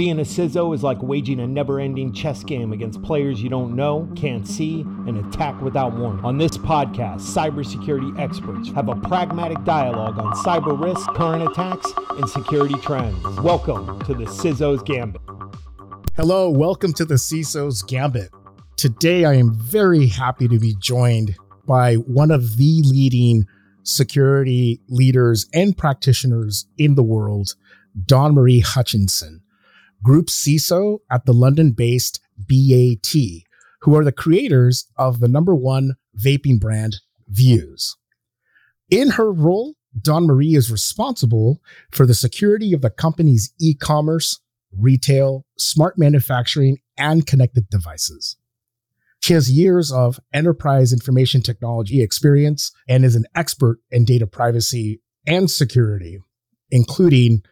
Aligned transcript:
Being 0.00 0.18
a 0.18 0.22
CISO 0.22 0.74
is 0.74 0.82
like 0.82 1.02
waging 1.02 1.40
a 1.40 1.46
never 1.46 1.78
ending 1.78 2.10
chess 2.14 2.42
game 2.42 2.72
against 2.72 3.02
players 3.02 3.42
you 3.42 3.50
don't 3.50 3.76
know, 3.76 4.10
can't 4.16 4.48
see, 4.48 4.80
and 4.80 5.18
attack 5.18 5.60
without 5.60 5.92
warning. 5.92 6.24
On 6.24 6.38
this 6.38 6.56
podcast, 6.56 7.20
cybersecurity 7.20 8.18
experts 8.18 8.70
have 8.70 8.88
a 8.88 8.96
pragmatic 8.96 9.62
dialogue 9.64 10.18
on 10.18 10.32
cyber 10.36 10.82
risk, 10.82 11.06
current 11.10 11.42
attacks, 11.42 11.92
and 12.12 12.26
security 12.30 12.76
trends. 12.76 13.22
Welcome 13.42 14.00
to 14.06 14.14
the 14.14 14.24
CISO's 14.24 14.82
Gambit. 14.84 15.20
Hello, 16.16 16.48
welcome 16.48 16.94
to 16.94 17.04
the 17.04 17.16
CISO's 17.16 17.82
Gambit. 17.82 18.30
Today, 18.78 19.26
I 19.26 19.34
am 19.34 19.52
very 19.52 20.06
happy 20.06 20.48
to 20.48 20.58
be 20.58 20.74
joined 20.78 21.36
by 21.66 21.96
one 21.96 22.30
of 22.30 22.56
the 22.56 22.80
leading 22.86 23.46
security 23.82 24.80
leaders 24.88 25.46
and 25.52 25.76
practitioners 25.76 26.64
in 26.78 26.94
the 26.94 27.02
world, 27.02 27.54
Dawn 28.06 28.34
Marie 28.34 28.60
Hutchinson. 28.60 29.42
Group 30.02 30.26
CISO 30.26 30.98
at 31.10 31.26
the 31.26 31.34
London 31.34 31.72
based 31.72 32.20
BAT, 32.36 33.14
who 33.82 33.96
are 33.96 34.04
the 34.04 34.12
creators 34.12 34.86
of 34.96 35.20
the 35.20 35.28
number 35.28 35.54
one 35.54 35.96
vaping 36.18 36.58
brand, 36.58 36.96
Vuse. 37.30 37.96
In 38.90 39.10
her 39.10 39.30
role, 39.30 39.74
Dawn 40.00 40.26
Marie 40.26 40.54
is 40.54 40.70
responsible 40.70 41.60
for 41.90 42.06
the 42.06 42.14
security 42.14 42.72
of 42.72 42.80
the 42.80 42.90
company's 42.90 43.52
e 43.60 43.74
commerce, 43.74 44.40
retail, 44.76 45.44
smart 45.58 45.98
manufacturing, 45.98 46.78
and 46.96 47.26
connected 47.26 47.68
devices. 47.68 48.36
She 49.20 49.34
has 49.34 49.50
years 49.50 49.92
of 49.92 50.18
enterprise 50.32 50.92
information 50.92 51.42
technology 51.42 52.02
experience 52.02 52.72
and 52.88 53.04
is 53.04 53.16
an 53.16 53.26
expert 53.34 53.78
in 53.90 54.04
data 54.04 54.26
privacy 54.26 55.02
and 55.26 55.50
security, 55.50 56.18
including 56.70 57.42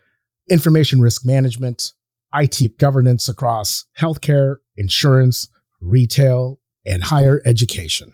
information 0.49 1.01
risk 1.01 1.27
management, 1.27 1.93
IT 2.35 2.79
governance 2.79 3.29
across 3.29 3.87
healthcare, 3.99 4.57
insurance, 4.77 5.49
retail, 5.81 6.61
and 6.85 7.05
higher 7.05 7.43
education. 7.45 8.13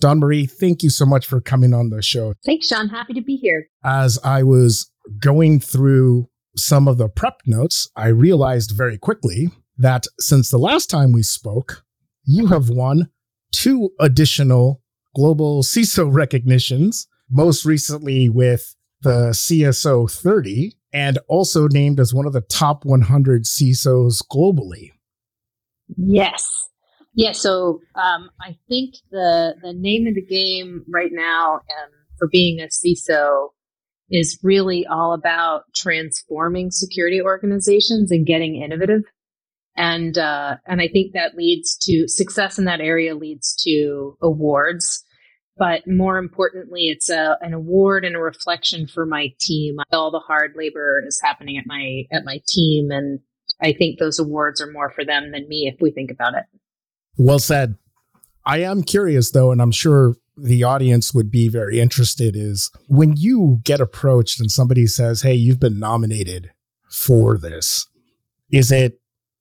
Dawn 0.00 0.18
Marie, 0.18 0.46
thank 0.46 0.82
you 0.82 0.90
so 0.90 1.04
much 1.04 1.26
for 1.26 1.40
coming 1.40 1.74
on 1.74 1.90
the 1.90 2.00
show. 2.00 2.34
Thanks, 2.44 2.68
Sean. 2.68 2.88
Happy 2.88 3.12
to 3.12 3.20
be 3.20 3.36
here. 3.36 3.68
As 3.84 4.18
I 4.24 4.42
was 4.42 4.90
going 5.20 5.60
through 5.60 6.28
some 6.56 6.88
of 6.88 6.96
the 6.96 7.08
prep 7.08 7.40
notes, 7.46 7.88
I 7.96 8.08
realized 8.08 8.72
very 8.74 8.96
quickly 8.98 9.50
that 9.76 10.06
since 10.18 10.50
the 10.50 10.58
last 10.58 10.88
time 10.88 11.12
we 11.12 11.22
spoke, 11.22 11.84
you 12.24 12.46
have 12.48 12.70
won 12.70 13.10
two 13.52 13.90
additional 14.00 14.82
global 15.14 15.62
CISO 15.62 16.12
recognitions, 16.12 17.06
most 17.30 17.64
recently 17.64 18.28
with 18.28 18.74
the 19.02 19.30
CSO 19.30 20.10
30 20.10 20.74
and 20.92 21.18
also 21.28 21.68
named 21.68 22.00
as 22.00 22.14
one 22.14 22.26
of 22.26 22.32
the 22.32 22.40
top 22.42 22.84
100 22.84 23.44
CISOs 23.44 24.22
globally. 24.30 24.92
Yes. 25.96 26.48
Yeah, 27.14 27.32
so 27.32 27.80
um, 27.96 28.30
I 28.40 28.56
think 28.68 28.94
the 29.10 29.54
the 29.60 29.72
name 29.72 30.06
of 30.06 30.14
the 30.14 30.24
game 30.24 30.84
right 30.88 31.10
now 31.12 31.54
um, 31.54 31.90
for 32.18 32.28
being 32.28 32.60
a 32.60 32.68
CISO 32.68 33.48
is 34.10 34.38
really 34.42 34.86
all 34.86 35.12
about 35.12 35.64
transforming 35.74 36.70
security 36.70 37.20
organizations 37.20 38.10
and 38.10 38.26
getting 38.26 38.56
innovative. 38.62 39.02
And 39.76 40.16
uh, 40.18 40.56
and 40.66 40.80
I 40.80 40.88
think 40.88 41.12
that 41.12 41.36
leads 41.36 41.76
to 41.82 42.06
success 42.06 42.58
in 42.58 42.64
that 42.66 42.80
area 42.80 43.14
leads 43.14 43.56
to 43.64 44.16
awards 44.22 45.04
but 45.60 45.86
more 45.86 46.16
importantly, 46.16 46.88
it's 46.88 47.10
a, 47.10 47.36
an 47.42 47.52
award 47.52 48.06
and 48.06 48.16
a 48.16 48.18
reflection 48.18 48.86
for 48.86 49.04
my 49.04 49.30
team. 49.38 49.76
All 49.92 50.10
the 50.10 50.18
hard 50.18 50.54
labor 50.56 51.04
is 51.06 51.20
happening 51.22 51.58
at 51.58 51.66
my 51.66 52.04
at 52.10 52.24
my 52.24 52.40
team, 52.48 52.90
and 52.90 53.20
I 53.60 53.74
think 53.74 53.98
those 53.98 54.18
awards 54.18 54.62
are 54.62 54.72
more 54.72 54.88
for 54.88 55.04
them 55.04 55.32
than 55.32 55.46
me 55.48 55.70
if 55.72 55.78
we 55.78 55.90
think 55.90 56.10
about 56.10 56.34
it. 56.34 56.44
Well 57.18 57.38
said. 57.38 57.76
I 58.46 58.60
am 58.60 58.82
curious 58.82 59.32
though, 59.32 59.52
and 59.52 59.60
I'm 59.60 59.70
sure 59.70 60.16
the 60.34 60.64
audience 60.64 61.12
would 61.12 61.30
be 61.30 61.48
very 61.48 61.78
interested 61.78 62.34
is 62.34 62.70
when 62.88 63.14
you 63.18 63.60
get 63.62 63.82
approached 63.82 64.40
and 64.40 64.50
somebody 64.50 64.86
says, 64.86 65.20
Hey, 65.20 65.34
you've 65.34 65.60
been 65.60 65.78
nominated 65.78 66.50
for 66.88 67.36
this, 67.36 67.86
is 68.50 68.72
it 68.72 68.98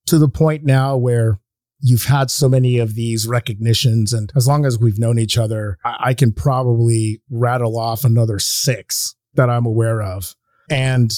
to 0.08 0.20
the 0.20 0.28
point 0.28 0.66
now 0.66 0.98
where 0.98 1.40
you've 1.82 2.06
had 2.06 2.30
so 2.30 2.50
many 2.50 2.78
of 2.78 2.96
these 2.96 3.28
recognitions. 3.28 4.14
And 4.14 4.32
as 4.36 4.48
long 4.48 4.66
as 4.66 4.80
we've 4.80 5.00
known 5.00 5.20
each 5.20 5.38
other, 5.38 5.78
I, 5.84 5.96
I 6.00 6.14
can 6.14 6.32
probably 6.32 7.22
rattle 7.30 7.78
off 7.78 8.04
another 8.04 8.40
six 8.40 9.16
that 9.36 9.50
I'm 9.50 9.66
aware 9.66 10.02
of. 10.02 10.36
And 10.70 11.12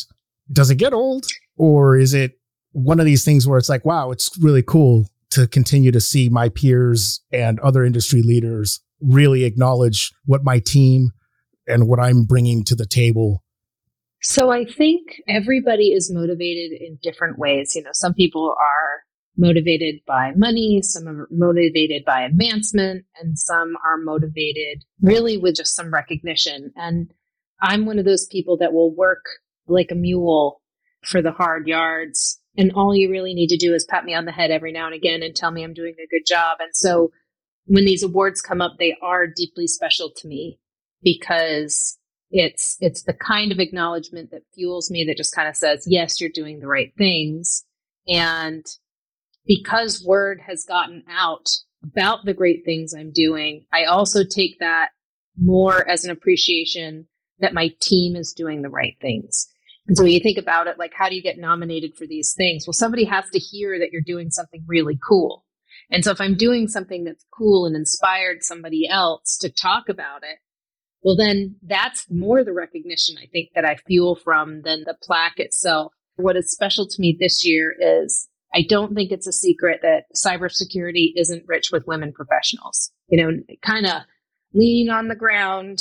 does 0.52 0.70
it 0.70 0.76
get 0.76 0.94
old 0.94 1.26
or 1.58 1.98
is 1.98 2.14
it 2.14 2.40
one 2.74 3.00
of 3.00 3.06
these 3.06 3.26
things 3.26 3.48
where 3.48 3.58
it's 3.58 3.70
like, 3.70 3.86
wow, 3.86 4.12
it's 4.12 4.30
really 4.42 4.64
cool 4.64 5.08
to 5.32 5.48
continue 5.48 5.92
to 5.92 6.02
see 6.02 6.30
my 6.30 6.50
peers 6.50 7.22
and 7.32 7.60
other 7.62 7.84
industry 7.84 8.22
leaders 8.22 8.82
really 9.02 9.44
acknowledge 9.44 10.12
what 10.26 10.44
my 10.44 10.60
team 10.60 11.12
and 11.68 11.88
what 11.88 12.00
I'm 12.00 12.24
bringing 12.24 12.64
to 12.66 12.76
the 12.76 12.86
table 12.86 13.44
so 14.22 14.52
I 14.52 14.66
think 14.66 15.22
everybody 15.28 15.94
is 15.94 16.12
motivated 16.14 16.80
in 16.80 17.00
different 17.02 17.40
ways. 17.40 17.76
You 17.76 17.82
know, 17.82 17.90
some 17.94 18.14
people 18.14 18.56
are 18.60 19.01
motivated 19.38 20.02
by 20.06 20.32
money, 20.36 20.82
some 20.82 21.08
are 21.08 21.28
motivated 21.32 22.04
by 22.06 22.22
advancement, 22.22 23.06
and 23.20 23.38
some 23.38 23.76
are 23.86 23.98
motivated 23.98 24.84
really 25.02 25.38
with 25.38 25.56
just 25.56 25.76
some 25.76 25.94
recognition. 25.94 26.72
And 26.76 27.14
I'm 27.62 27.86
one 27.86 28.00
of 28.00 28.06
those 28.06 28.28
people 28.28 28.58
that 28.58 28.74
will 28.74 28.94
work 28.94 29.24
like 29.68 29.92
a 29.92 29.96
mule 29.96 30.62
for 31.04 31.22
the 31.22 31.32
hard 31.32 31.68
yards. 31.68 32.40
And 32.58 32.72
all 32.74 32.96
you 32.96 33.10
really 33.10 33.34
need 33.34 33.48
to 33.48 33.58
do 33.58 33.74
is 33.74 33.86
pat 33.86 34.04
me 34.04 34.14
on 34.14 34.26
the 34.26 34.32
head 34.32 34.52
every 34.52 34.72
now 34.72 34.88
and 34.88 34.96
again 34.96 35.24
and 35.24 35.36
tell 35.36 35.52
me 35.52 35.64
I'm 35.64 35.74
doing 35.74 35.94
a 35.94 36.08
good 36.08 36.26
job. 36.28 36.58
And 36.60 36.76
so 36.76 37.12
when 37.66 37.86
these 37.86 38.04
awards 38.04 38.42
come 38.42 38.62
up, 38.62 38.74
they 38.78 38.98
are 39.02 39.28
deeply 39.28 39.68
special 39.68 40.12
to 40.18 40.28
me 40.28 40.60
because 41.02 41.98
it's 42.32 42.78
it's 42.80 43.04
the 43.04 43.14
kind 43.14 43.52
of 43.52 43.60
acknowledgement 43.60 44.32
that 44.32 44.44
fuels 44.54 44.90
me 44.90 45.04
that 45.06 45.18
just 45.18 45.36
kind 45.36 45.48
of 45.48 45.56
says, 45.56 45.86
yes, 45.88 46.20
you're 46.20 46.30
doing 46.30 46.60
the 46.60 46.68
right 46.68 46.94
things. 46.98 47.66
And 48.08 48.66
because 49.46 50.04
word 50.06 50.42
has 50.46 50.66
gotten 50.68 51.04
out 51.10 51.50
about 51.84 52.26
the 52.26 52.34
great 52.34 52.64
things 52.64 52.94
I'm 52.94 53.12
doing, 53.12 53.66
I 53.74 53.86
also 53.86 54.24
take 54.24 54.60
that 54.60 54.90
more 55.38 55.88
as 55.88 56.06
an 56.06 56.12
appreciation 56.12 57.08
that 57.40 57.54
my 57.54 57.72
team 57.80 58.16
is 58.16 58.34
doing 58.34 58.62
the 58.62 58.70
right 58.70 58.96
things. 59.02 59.48
And 59.88 59.98
so 59.98 60.04
you 60.06 60.20
think 60.20 60.38
about 60.38 60.68
it, 60.68 60.78
like, 60.78 60.94
how 60.96 61.10
do 61.10 61.16
you 61.16 61.24
get 61.24 61.40
nominated 61.40 61.96
for 61.96 62.06
these 62.06 62.34
things? 62.38 62.66
Well, 62.68 62.74
somebody 62.74 63.04
has 63.06 63.30
to 63.32 63.40
hear 63.40 63.80
that 63.80 63.90
you're 63.92 64.02
doing 64.06 64.30
something 64.30 64.64
really 64.68 64.98
cool. 65.08 65.44
And 65.90 66.06
so 66.06 66.12
if 66.12 66.22
I'm 66.22 66.36
doing 66.36 66.68
something 66.68 67.04
that's 67.04 67.26
cool 67.36 67.66
and 67.66 67.76
inspired 67.76 68.44
somebody 68.44 68.88
else 68.88 69.38
to 69.40 69.50
talk 69.50 69.90
about 69.90 70.24
it, 70.24 70.38
well, 71.04 71.16
then 71.16 71.56
that's 71.64 72.06
more 72.12 72.44
the 72.44 72.54
recognition 72.54 73.18
I 73.18 73.26
think 73.26 73.50
that 73.56 73.66
I 73.66 73.76
fuel 73.88 74.16
from 74.16 74.62
than 74.62 74.84
the 74.86 74.96
plaque 75.02 75.40
itself. 75.40 75.94
What 76.16 76.38
is 76.38 76.52
special 76.52 76.88
to 76.88 77.02
me 77.02 77.18
this 77.20 77.46
year 77.46 77.76
is 77.78 78.30
I 78.54 78.64
don't 78.68 78.94
think 78.94 79.12
it's 79.12 79.28
a 79.28 79.32
secret 79.32 79.80
that 79.82 80.06
cybersecurity 80.16 81.14
isn't 81.16 81.48
rich 81.48 81.70
with 81.72 81.88
women 81.88 82.12
professionals. 82.12 82.92
You 83.08 83.24
know, 83.24 83.56
kind 83.62 83.86
of 83.86 84.02
leaning 84.54 84.90
on 84.90 85.08
the 85.08 85.16
ground 85.16 85.80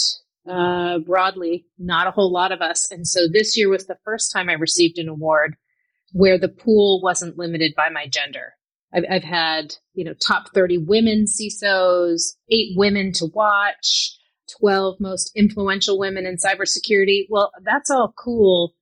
uh, 0.49 0.99
broadly, 0.99 1.67
not 1.79 2.07
a 2.07 2.13
whole 2.13 2.33
lot 2.33 2.53
of 2.53 2.61
us. 2.61 2.91
And 2.91 3.07
so 3.07 3.27
this 3.31 3.57
year 3.57 3.69
was 3.69 3.87
the 3.87 3.99
first 4.05 4.33
time 4.33 4.49
I 4.49 4.55
received 4.55 4.99
an 4.99 5.09
award 5.09 5.57
where 6.13 6.39
the 6.39 6.49
pool 6.49 7.01
wasn't 7.03 7.39
limited 7.39 7.75
by 7.77 7.89
my 7.89 8.07
gender. 8.07 8.55
I've, 8.93 9.05
I've 9.11 9.25
had, 9.25 9.75
you 9.95 10.05
know, 10.05 10.15
top 10.15 10.53
30 10.55 10.79
women 10.79 11.27
CISOs, 11.27 12.35
eight 12.51 12.77
women 12.77 13.13
to 13.15 13.27
watch, 13.27 14.17
12 14.59 14.97
most 14.99 15.31
influential 15.37 15.99
women 15.99 16.27
in 16.27 16.37
cybersecurity. 16.37 17.27
Well, 17.29 17.53
that's 17.63 17.91
all 17.91 18.13
cool 18.19 18.75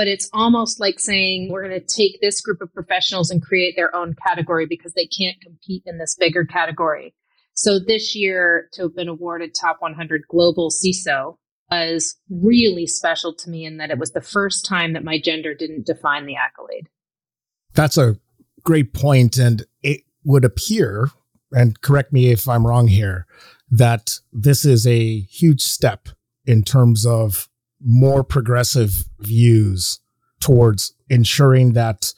but 0.00 0.08
it's 0.08 0.30
almost 0.32 0.80
like 0.80 0.98
saying 0.98 1.50
we're 1.50 1.68
going 1.68 1.78
to 1.78 1.86
take 1.86 2.22
this 2.22 2.40
group 2.40 2.62
of 2.62 2.72
professionals 2.72 3.30
and 3.30 3.42
create 3.42 3.74
their 3.76 3.94
own 3.94 4.14
category 4.26 4.64
because 4.64 4.94
they 4.94 5.04
can't 5.04 5.38
compete 5.42 5.82
in 5.84 5.98
this 5.98 6.16
bigger 6.18 6.42
category. 6.42 7.14
So 7.52 7.78
this 7.78 8.16
year 8.16 8.70
to 8.72 8.84
have 8.84 8.96
been 8.96 9.08
awarded 9.08 9.54
top 9.54 9.76
100 9.80 10.22
global 10.26 10.70
CISO 10.70 11.36
was 11.70 12.16
really 12.30 12.86
special 12.86 13.34
to 13.34 13.50
me 13.50 13.66
in 13.66 13.76
that 13.76 13.90
it 13.90 13.98
was 13.98 14.12
the 14.12 14.22
first 14.22 14.64
time 14.64 14.94
that 14.94 15.04
my 15.04 15.20
gender 15.20 15.52
didn't 15.52 15.84
define 15.84 16.24
the 16.24 16.36
accolade. 16.36 16.88
That's 17.74 17.98
a 17.98 18.16
great 18.62 18.94
point 18.94 19.36
and 19.36 19.66
it 19.82 20.00
would 20.24 20.46
appear 20.46 21.10
and 21.52 21.78
correct 21.82 22.10
me 22.10 22.30
if 22.30 22.48
I'm 22.48 22.66
wrong 22.66 22.88
here 22.88 23.26
that 23.70 24.18
this 24.32 24.64
is 24.64 24.86
a 24.86 25.20
huge 25.20 25.60
step 25.60 26.08
in 26.46 26.62
terms 26.62 27.04
of 27.04 27.49
more 27.80 28.22
progressive 28.22 29.04
views 29.18 30.00
towards 30.40 30.94
ensuring 31.08 31.72
that 31.74 32.12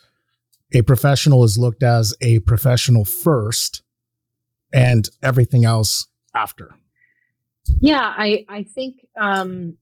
a 0.73 0.83
professional 0.83 1.45
is 1.45 1.59
looked 1.59 1.83
as 1.83 2.15
a 2.21 2.39
professional 2.41 3.05
first 3.05 3.83
and 4.73 5.09
everything 5.23 5.65
else 5.65 6.07
after. 6.35 6.75
Yeah, 7.81 8.01
I, 8.17 8.45
I 8.49 8.63
think 8.65 9.07
um, 9.21 9.77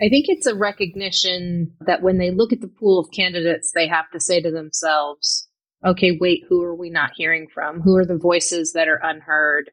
I 0.00 0.08
think 0.08 0.26
it's 0.28 0.46
a 0.46 0.54
recognition 0.54 1.72
that 1.80 2.02
when 2.02 2.18
they 2.18 2.30
look 2.30 2.52
at 2.52 2.60
the 2.60 2.68
pool 2.68 2.98
of 2.98 3.10
candidates, 3.10 3.72
they 3.72 3.88
have 3.88 4.10
to 4.12 4.20
say 4.20 4.40
to 4.40 4.50
themselves, 4.50 5.48
okay, 5.84 6.16
wait, 6.20 6.44
who 6.48 6.62
are 6.62 6.74
we 6.74 6.90
not 6.90 7.12
hearing 7.16 7.48
from? 7.52 7.80
Who 7.80 7.96
are 7.96 8.04
the 8.04 8.18
voices 8.18 8.72
that 8.72 8.88
are 8.88 9.00
unheard? 9.02 9.70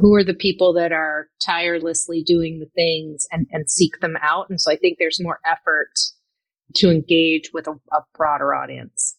Who 0.00 0.14
are 0.14 0.24
the 0.24 0.34
people 0.34 0.72
that 0.74 0.92
are 0.92 1.28
tirelessly 1.40 2.22
doing 2.22 2.58
the 2.58 2.70
things 2.74 3.26
and, 3.30 3.46
and 3.52 3.70
seek 3.70 4.00
them 4.00 4.16
out? 4.20 4.50
And 4.50 4.60
so 4.60 4.72
I 4.72 4.76
think 4.76 4.98
there's 4.98 5.22
more 5.22 5.38
effort 5.44 5.92
to 6.76 6.90
engage 6.90 7.50
with 7.52 7.68
a, 7.68 7.74
a 7.92 8.00
broader 8.14 8.54
audience. 8.54 9.16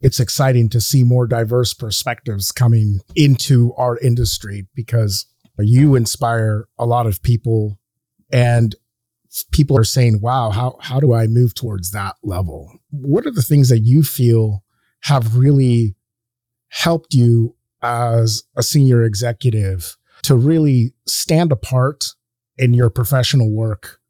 It's 0.00 0.20
exciting 0.20 0.68
to 0.70 0.80
see 0.80 1.02
more 1.02 1.26
diverse 1.26 1.72
perspectives 1.72 2.52
coming 2.52 3.00
into 3.16 3.72
our 3.78 3.98
industry 3.98 4.66
because 4.74 5.26
you 5.58 5.94
inspire 5.94 6.68
a 6.78 6.84
lot 6.84 7.06
of 7.06 7.22
people 7.22 7.78
and 8.30 8.74
people 9.52 9.78
are 9.78 9.84
saying, 9.84 10.20
wow, 10.20 10.50
how, 10.50 10.76
how 10.80 11.00
do 11.00 11.14
I 11.14 11.26
move 11.26 11.54
towards 11.54 11.90
that 11.92 12.16
level? 12.22 12.70
What 12.90 13.26
are 13.26 13.32
the 13.32 13.42
things 13.42 13.68
that 13.68 13.80
you 13.80 14.02
feel 14.02 14.62
have 15.04 15.36
really 15.36 15.96
helped 16.68 17.14
you 17.14 17.56
as 17.84 18.42
a 18.56 18.62
senior 18.62 19.04
executive 19.04 19.96
to 20.22 20.34
really 20.34 20.94
stand 21.06 21.52
apart 21.52 22.14
in 22.56 22.72
your 22.72 22.88
professional 22.88 23.52
work 23.52 24.00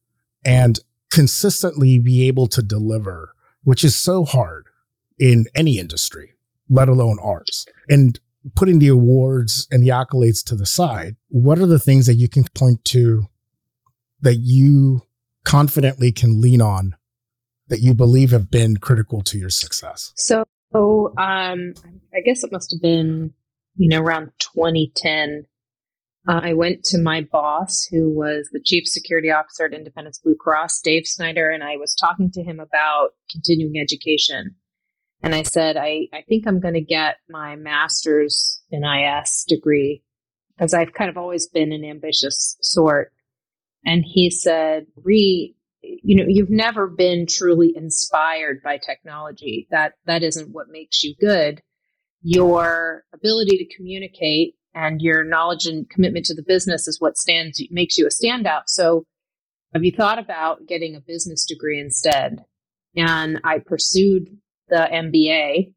and 0.45 0.79
consistently 1.11 1.99
be 1.99 2.29
able 2.29 2.47
to 2.47 2.63
deliver, 2.63 3.35
which 3.65 3.83
is 3.83 3.97
so 3.97 4.25
hard 4.25 4.67
in 5.19 5.47
any 5.55 5.79
industry, 5.79 6.35
let 6.69 6.89
alone 6.89 7.19
ours. 7.21 7.67
And 7.89 8.19
putting 8.55 8.79
the 8.79 8.89
awards 8.89 9.67
and 9.71 9.83
the 9.83 9.89
accolades 9.89 10.45
to 10.45 10.55
the 10.55 10.67
side, 10.67 11.17
what 11.29 11.59
are 11.59 11.67
the 11.67 11.79
things 11.79 12.07
that 12.07 12.15
you 12.15 12.29
can 12.29 12.45
point 12.55 12.85
to 12.87 13.27
that 14.21 14.37
you 14.37 15.03
confidently 15.45 16.13
can 16.13 16.41
lean 16.41 16.61
on 16.63 16.97
that 17.69 17.81
you 17.81 17.95
believe 17.95 18.31
have 18.31 18.51
been 18.51 18.77
critical 18.77 19.23
to 19.23 19.39
your 19.39 19.51
success? 19.51 20.13
So, 20.17 20.45
um, 21.19 21.75
I 22.13 22.21
guess 22.25 22.45
it 22.45 22.53
must 22.53 22.71
have 22.73 22.83
been, 22.83 23.33
you 23.77 23.89
know, 23.89 24.01
around 24.01 24.31
2010. 24.39 25.47
Uh, 26.27 26.41
I 26.43 26.55
went 26.55 26.85
to 26.85 26.99
my 26.99 27.21
boss, 27.21 27.87
who 27.91 28.09
was 28.09 28.49
the 28.51 28.63
chief 28.65 28.87
security 28.87 29.31
officer 29.31 29.67
at 29.67 29.75
Independence 29.75 30.21
Blue 30.25 30.37
Cross, 30.37 30.81
Dave 30.81 31.07
Snyder, 31.07 31.51
and 31.51 31.63
I 31.63 31.77
was 31.77 31.95
talking 31.95 32.31
to 32.33 32.43
him 32.43 32.61
about 32.61 33.11
continuing 33.31 33.79
education. 33.79 34.55
And 35.23 35.35
I 35.35 35.43
said, 35.43 35.77
I, 35.77 36.09
I 36.13 36.23
think 36.29 36.47
I'm 36.47 36.61
going 36.61 36.75
to 36.75 36.81
get 36.81 37.17
my 37.29 37.57
master's 37.57 38.63
in 38.71 38.85
IS 38.85 39.45
degree 39.49 40.03
because 40.57 40.75
I've 40.75 40.93
kind 40.93 41.11
of 41.11 41.17
always 41.17 41.49
been 41.49 41.73
an 41.73 41.85
ambitious 41.85 42.57
sort. 42.61 43.13
And 43.85 44.05
he 44.07 44.31
said, 44.31 44.87
Ree, 45.03 45.57
you 45.83 46.17
know, 46.17 46.25
you've 46.27 46.51
never 46.51 46.87
been 46.87 47.27
truly 47.27 47.73
inspired 47.75 48.63
by 48.63 48.79
technology. 48.79 49.67
That 49.71 49.95
that 50.07 50.23
isn't 50.23 50.53
what 50.53 50.69
makes 50.69 51.03
you 51.03 51.15
good. 51.21 51.63
Your 52.25 53.05
ability 53.15 53.59
to 53.59 53.77
communicate 53.77 54.55
and 54.75 55.01
your 55.01 55.23
knowledge 55.25 55.67
and 55.67 55.89
commitment 55.89 56.25
to 56.27 56.35
the 56.35 56.43
business 56.43 56.89
is 56.89 57.01
what 57.01 57.17
stands 57.17 57.63
makes 57.71 57.97
you 57.97 58.07
a 58.07 58.09
standout. 58.09 58.63
So 58.67 59.05
have 59.75 59.85
you 59.85 59.93
thought 59.93 60.19
about 60.19 60.67
getting 60.67 60.97
a 60.97 61.01
business 61.01 61.45
degree 61.45 61.79
instead? 61.79 62.39
And 62.97 63.41
I 63.45 63.59
pursued 63.59 64.29
the 64.69 64.89
MBA. 64.91 65.75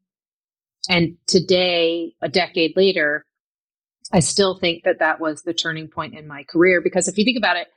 And 0.88 1.16
today, 1.26 2.14
a 2.22 2.28
decade 2.28 2.76
later, 2.76 3.26
I 4.12 4.20
still 4.20 4.58
think 4.58 4.84
that 4.84 5.00
that 5.00 5.20
was 5.20 5.42
the 5.42 5.52
turning 5.52 5.88
point 5.88 6.14
in 6.14 6.26
my 6.26 6.44
career 6.44 6.80
because 6.80 7.08
if 7.08 7.18
you 7.18 7.24
think 7.24 7.36
about 7.36 7.56
it, 7.56 7.68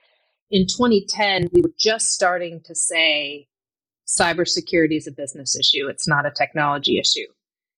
in 0.49 0.65
2010, 0.65 1.49
we 1.51 1.61
were 1.61 1.73
just 1.77 2.11
starting 2.11 2.61
to 2.65 2.75
say 2.75 3.47
cybersecurity 4.07 4.97
is 4.97 5.07
a 5.07 5.11
business 5.11 5.57
issue, 5.57 5.87
it's 5.87 6.07
not 6.07 6.25
a 6.25 6.31
technology 6.31 6.99
issue. 6.99 7.27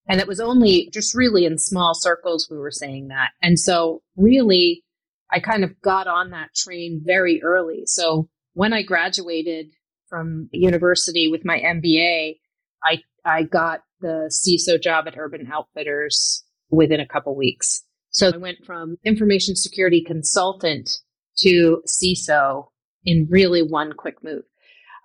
And 0.06 0.20
it 0.20 0.28
was 0.28 0.40
only 0.40 0.90
just 0.92 1.14
really 1.14 1.44
in 1.44 1.58
small 1.58 1.94
circles 1.94 2.48
we 2.50 2.58
were 2.58 2.70
saying 2.70 3.08
that. 3.08 3.30
And 3.42 3.58
so, 3.58 4.02
really, 4.16 4.84
I 5.32 5.40
kind 5.40 5.64
of 5.64 5.80
got 5.80 6.06
on 6.06 6.30
that 6.30 6.54
train 6.54 7.02
very 7.04 7.42
early. 7.42 7.82
So, 7.86 8.28
when 8.52 8.72
I 8.72 8.82
graduated 8.82 9.66
from 10.08 10.48
university 10.52 11.28
with 11.28 11.44
my 11.44 11.58
MBA, 11.58 12.36
I, 12.84 12.98
I 13.24 13.42
got 13.44 13.80
the 14.00 14.30
CISO 14.30 14.80
job 14.80 15.06
at 15.08 15.18
Urban 15.18 15.48
Outfitters 15.52 16.44
within 16.70 17.00
a 17.00 17.08
couple 17.08 17.34
weeks. 17.34 17.82
So 18.10 18.30
I 18.32 18.36
went 18.36 18.64
from 18.64 18.96
information 19.04 19.56
security 19.56 20.00
consultant 20.00 20.98
to 21.38 21.82
CISO 21.86 22.68
in 23.04 23.26
really 23.28 23.62
one 23.62 23.92
quick 23.92 24.22
move. 24.22 24.44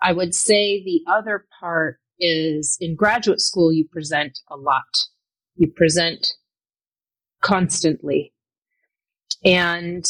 I 0.01 0.13
would 0.13 0.35
say 0.35 0.83
the 0.83 1.01
other 1.07 1.45
part 1.59 1.99
is 2.19 2.77
in 2.79 2.95
graduate 2.95 3.41
school, 3.41 3.71
you 3.71 3.85
present 3.91 4.39
a 4.49 4.55
lot. 4.55 5.05
You 5.55 5.71
present 5.71 6.33
constantly. 7.41 8.33
And 9.43 10.05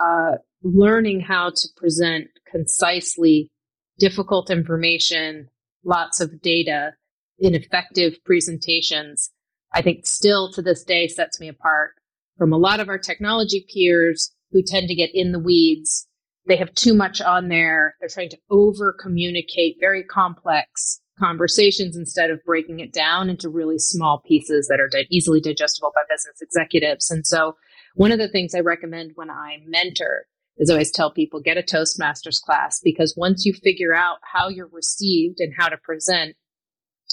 uh, 0.00 0.36
learning 0.62 1.20
how 1.20 1.50
to 1.50 1.68
present 1.76 2.28
concisely 2.50 3.50
difficult 3.98 4.50
information, 4.50 5.48
lots 5.84 6.20
of 6.20 6.40
data 6.40 6.94
in 7.38 7.54
effective 7.54 8.14
presentations, 8.24 9.30
I 9.72 9.82
think 9.82 10.06
still 10.06 10.52
to 10.52 10.62
this 10.62 10.84
day 10.84 11.08
sets 11.08 11.40
me 11.40 11.48
apart 11.48 11.92
from 12.36 12.52
a 12.52 12.58
lot 12.58 12.80
of 12.80 12.88
our 12.88 12.98
technology 12.98 13.66
peers 13.72 14.34
who 14.50 14.62
tend 14.62 14.88
to 14.88 14.94
get 14.94 15.10
in 15.14 15.32
the 15.32 15.38
weeds. 15.38 16.06
They 16.46 16.56
have 16.56 16.74
too 16.74 16.94
much 16.94 17.20
on 17.20 17.48
there. 17.48 17.94
They're 18.00 18.08
trying 18.08 18.30
to 18.30 18.38
over 18.50 18.96
communicate 19.00 19.76
very 19.80 20.02
complex 20.02 21.00
conversations 21.18 21.96
instead 21.96 22.30
of 22.30 22.42
breaking 22.44 22.80
it 22.80 22.92
down 22.92 23.28
into 23.28 23.48
really 23.48 23.78
small 23.78 24.22
pieces 24.26 24.68
that 24.68 24.80
are 24.80 24.88
di- 24.88 25.06
easily 25.10 25.40
digestible 25.40 25.92
by 25.94 26.02
business 26.08 26.40
executives. 26.40 27.10
And 27.10 27.26
so, 27.26 27.56
one 27.94 28.12
of 28.12 28.18
the 28.18 28.28
things 28.28 28.54
I 28.54 28.60
recommend 28.60 29.12
when 29.14 29.30
I 29.30 29.58
mentor 29.66 30.26
is 30.56 30.70
always 30.70 30.90
tell 30.90 31.10
people 31.12 31.40
get 31.40 31.58
a 31.58 31.62
Toastmasters 31.62 32.40
class 32.40 32.80
because 32.82 33.14
once 33.16 33.44
you 33.44 33.52
figure 33.52 33.94
out 33.94 34.18
how 34.22 34.48
you're 34.48 34.70
received 34.72 35.40
and 35.40 35.52
how 35.56 35.68
to 35.68 35.76
present, 35.76 36.36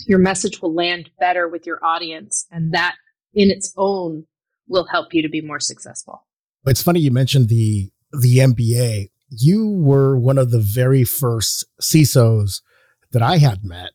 your 0.07 0.19
message 0.19 0.61
will 0.61 0.73
land 0.73 1.09
better 1.19 1.47
with 1.47 1.65
your 1.65 1.83
audience. 1.83 2.45
And 2.51 2.73
that 2.73 2.95
in 3.33 3.49
its 3.49 3.73
own 3.77 4.25
will 4.67 4.87
help 4.89 5.13
you 5.13 5.21
to 5.21 5.29
be 5.29 5.41
more 5.41 5.59
successful. 5.59 6.25
It's 6.65 6.83
funny 6.83 6.99
you 6.99 7.11
mentioned 7.11 7.49
the 7.49 7.91
the 8.11 8.37
MBA. 8.37 9.09
You 9.29 9.69
were 9.69 10.17
one 10.17 10.37
of 10.37 10.51
the 10.51 10.59
very 10.59 11.03
first 11.03 11.65
CISOs 11.81 12.61
that 13.11 13.21
I 13.21 13.37
had 13.37 13.63
met 13.63 13.91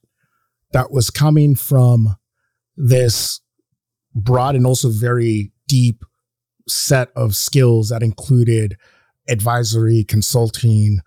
that 0.72 0.90
was 0.90 1.11
coming 1.11 1.55
from 1.55 2.17
this 2.77 3.41
broad 4.15 4.55
and 4.55 4.67
also 4.67 4.91
very 4.91 5.53
deep 5.69 6.05
set 6.69 7.10
of 7.15 7.34
skills 7.34 7.89
that 7.89 8.03
included 8.03 8.77
advisory, 9.29 10.05
consulting, 10.05 11.00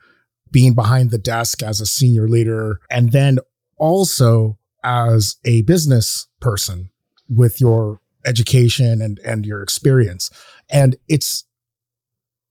being 0.52 0.74
behind 0.74 1.12
the 1.12 1.18
desk 1.18 1.62
as 1.62 1.82
a 1.82 1.86
senior 1.86 2.28
leader, 2.28 2.80
and 2.90 3.12
then 3.12 3.40
also 3.78 4.58
as 4.84 5.36
a 5.46 5.62
business 5.64 6.28
person 6.40 6.90
with 7.30 7.60
your 7.60 8.00
education 8.26 9.02
and, 9.02 9.20
and 9.20 9.46
your 9.46 9.62
experience. 9.62 10.30
And 10.70 10.96
it's, 11.08 11.46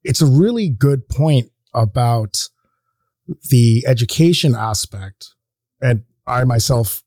it's 0.05 0.21
a 0.21 0.27
really 0.27 0.69
good 0.69 1.09
point 1.09 1.51
about 1.75 2.49
the 3.51 3.85
education 3.87 4.55
aspect. 4.55 5.36
And 5.81 6.05
I 6.27 6.45
myself 6.45 7.03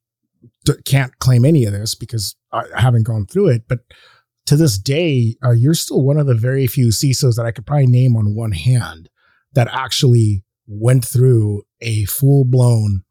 can't 0.86 1.18
claim 1.20 1.46
any 1.46 1.66
of 1.66 1.74
this 1.74 1.96
because 1.96 2.36
I 2.52 2.64
haven't 2.76 3.04
gone 3.04 3.26
through 3.26 3.50
it, 3.50 3.64
but 3.68 3.80
to 4.46 4.56
this 4.56 4.78
day, 4.80 5.36
uh, 5.44 5.52
you're 5.52 5.76
still 5.76 6.02
one 6.02 6.18
of 6.18 6.26
the 6.26 6.34
very 6.34 6.66
few 6.66 6.88
CISOs 6.88 7.36
that 7.36 7.46
I 7.46 7.52
could 7.52 7.68
probably 7.68 7.86
name 7.86 8.16
on 8.16 8.36
one 8.36 8.52
hand 8.52 9.10
that 9.54 9.68
actually 9.72 10.44
went 10.68 11.06
through 11.06 11.64
a 11.82 12.06
full 12.06 12.46
blown 12.46 13.04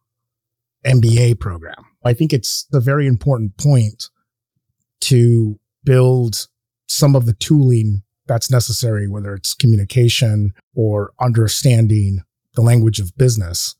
MBA 0.84 1.38
program. 1.38 1.84
I 2.04 2.12
think 2.12 2.32
it's 2.32 2.66
a 2.72 2.80
very 2.80 3.06
important 3.06 3.56
point 3.56 4.08
to 5.02 5.58
build 5.84 6.48
some 6.88 7.14
of 7.14 7.26
the 7.26 7.34
tooling 7.34 8.02
that's 8.26 8.50
necessary, 8.50 9.08
whether 9.08 9.34
it's 9.34 9.54
communication 9.54 10.52
or 10.74 11.12
understanding 11.20 12.22
the 12.54 12.62
language 12.62 13.00
of 13.00 13.16
business. 13.16 13.74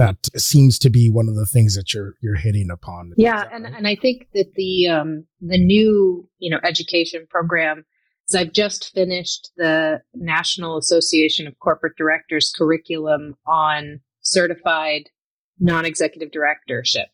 That 0.00 0.40
seems 0.40 0.78
to 0.78 0.88
be 0.88 1.10
one 1.10 1.28
of 1.28 1.34
the 1.34 1.44
things 1.44 1.74
that 1.76 1.92
you're 1.92 2.14
you're 2.22 2.36
hitting 2.36 2.70
upon. 2.70 3.12
Yeah, 3.18 3.44
and, 3.52 3.66
and 3.66 3.86
I 3.86 3.96
think 3.96 4.28
that 4.32 4.54
the 4.54 4.88
um, 4.88 5.26
the 5.42 5.58
new 5.58 6.26
you 6.38 6.50
know 6.50 6.58
education 6.64 7.26
program 7.28 7.84
is 8.26 8.34
I've 8.34 8.52
just 8.52 8.94
finished 8.94 9.50
the 9.58 10.00
National 10.14 10.78
Association 10.78 11.46
of 11.46 11.58
Corporate 11.58 11.96
Directors 11.98 12.50
curriculum 12.56 13.36
on 13.46 14.00
certified 14.22 15.10
non-executive 15.58 16.32
directorship, 16.32 17.08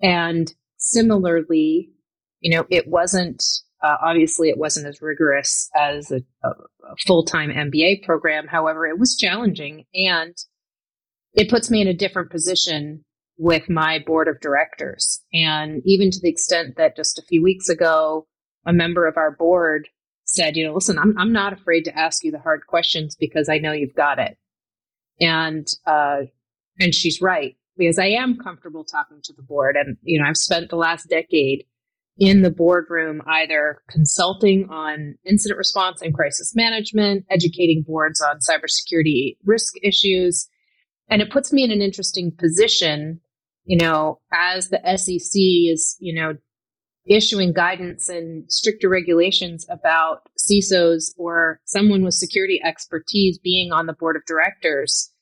and 0.00 0.50
similarly, 0.78 1.90
you 2.40 2.56
know, 2.56 2.66
it 2.70 2.88
wasn't 2.88 3.44
uh, 3.82 3.96
obviously, 4.02 4.48
it 4.48 4.56
wasn't 4.58 4.86
as 4.86 5.02
rigorous 5.02 5.68
as 5.76 6.10
a, 6.10 6.22
a, 6.42 6.48
a 6.48 6.96
full 7.06 7.24
time 7.24 7.50
MBA 7.50 8.02
program. 8.02 8.46
However, 8.46 8.86
it 8.86 8.98
was 8.98 9.14
challenging. 9.14 9.84
And 9.94 10.34
it 11.34 11.50
puts 11.50 11.70
me 11.70 11.80
in 11.80 11.88
a 11.88 11.94
different 11.94 12.30
position 12.30 13.04
with 13.36 13.70
my 13.70 14.00
board 14.04 14.28
of 14.28 14.40
directors. 14.40 15.22
And 15.32 15.80
even 15.84 16.10
to 16.10 16.20
the 16.20 16.28
extent 16.28 16.76
that 16.76 16.96
just 16.96 17.18
a 17.18 17.22
few 17.22 17.42
weeks 17.42 17.68
ago, 17.68 18.26
a 18.66 18.72
member 18.72 19.06
of 19.06 19.16
our 19.16 19.30
board 19.30 19.88
said, 20.24 20.56
you 20.56 20.66
know, 20.66 20.74
listen, 20.74 20.98
I'm, 20.98 21.16
I'm 21.16 21.32
not 21.32 21.52
afraid 21.52 21.84
to 21.84 21.98
ask 21.98 22.24
you 22.24 22.30
the 22.30 22.40
hard 22.40 22.66
questions 22.66 23.16
because 23.18 23.48
I 23.48 23.58
know 23.58 23.72
you've 23.72 23.94
got 23.94 24.18
it. 24.18 24.36
And, 25.20 25.66
uh, 25.86 26.22
and 26.78 26.94
she's 26.94 27.22
right 27.22 27.56
because 27.76 27.98
I 27.98 28.06
am 28.06 28.36
comfortable 28.36 28.84
talking 28.84 29.20
to 29.22 29.32
the 29.32 29.42
board. 29.42 29.76
And, 29.76 29.96
you 30.02 30.20
know, 30.20 30.28
I've 30.28 30.36
spent 30.36 30.68
the 30.68 30.76
last 30.76 31.08
decade 31.08 31.64
in 32.18 32.42
the 32.42 32.50
boardroom, 32.50 33.22
either 33.26 33.80
consulting 33.88 34.68
on 34.68 35.14
incident 35.24 35.56
response 35.56 36.02
and 36.02 36.12
crisis 36.12 36.52
management, 36.54 37.24
educating 37.30 37.84
boards 37.86 38.20
on 38.20 38.38
cybersecurity 38.38 39.36
risk 39.44 39.74
issues. 39.82 40.48
And 41.10 41.22
it 41.22 41.30
puts 41.30 41.52
me 41.52 41.64
in 41.64 41.70
an 41.70 41.82
interesting 41.82 42.32
position, 42.36 43.20
you 43.64 43.78
know, 43.78 44.20
as 44.32 44.68
the 44.68 44.80
SEC 44.96 45.32
is, 45.34 45.96
you 46.00 46.14
know, 46.14 46.34
issuing 47.06 47.52
guidance 47.52 48.08
and 48.08 48.50
stricter 48.52 48.88
regulations 48.88 49.66
about 49.70 50.28
CISOs 50.38 51.14
or 51.16 51.60
someone 51.64 52.04
with 52.04 52.14
security 52.14 52.60
expertise 52.62 53.38
being 53.38 53.72
on 53.72 53.86
the 53.86 53.94
board 53.94 54.16
of 54.16 54.26
directors. 54.26 55.12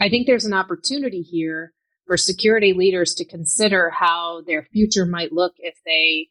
I 0.00 0.08
think 0.08 0.26
there's 0.26 0.44
an 0.44 0.52
opportunity 0.52 1.22
here 1.22 1.72
for 2.06 2.16
security 2.16 2.72
leaders 2.72 3.14
to 3.14 3.24
consider 3.24 3.90
how 3.90 4.42
their 4.46 4.66
future 4.72 5.06
might 5.06 5.32
look 5.32 5.52
if 5.58 5.76
they 5.86 6.28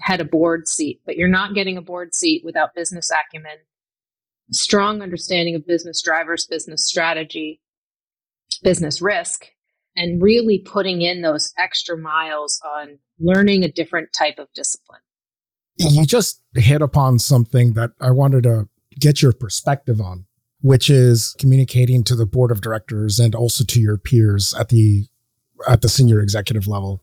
had 0.00 0.20
a 0.20 0.24
board 0.24 0.68
seat. 0.68 1.00
But 1.06 1.16
you're 1.16 1.28
not 1.28 1.54
getting 1.54 1.78
a 1.78 1.82
board 1.82 2.14
seat 2.14 2.42
without 2.44 2.74
business 2.74 3.10
acumen, 3.10 3.58
strong 4.50 5.00
understanding 5.00 5.54
of 5.54 5.66
business 5.66 6.02
drivers, 6.02 6.46
business 6.46 6.86
strategy, 6.86 7.60
business 8.62 9.00
risk, 9.00 9.46
and 9.96 10.22
really 10.22 10.58
putting 10.58 11.02
in 11.02 11.22
those 11.22 11.52
extra 11.58 11.96
miles 11.96 12.60
on 12.76 12.98
learning 13.18 13.64
a 13.64 13.70
different 13.70 14.08
type 14.12 14.38
of 14.38 14.48
discipline. 14.54 15.00
You 15.76 16.04
just 16.06 16.40
hit 16.54 16.82
upon 16.82 17.18
something 17.18 17.74
that 17.74 17.92
I 18.00 18.10
wanted 18.10 18.44
to 18.44 18.68
get 18.98 19.22
your 19.22 19.32
perspective 19.32 20.00
on, 20.00 20.26
which 20.60 20.88
is 20.88 21.34
communicating 21.38 22.04
to 22.04 22.14
the 22.14 22.26
board 22.26 22.50
of 22.50 22.60
directors 22.60 23.18
and 23.18 23.34
also 23.34 23.64
to 23.64 23.80
your 23.80 23.98
peers 23.98 24.54
at 24.58 24.68
the 24.68 25.06
at 25.68 25.82
the 25.82 25.88
senior 25.88 26.20
executive 26.20 26.66
level. 26.68 27.02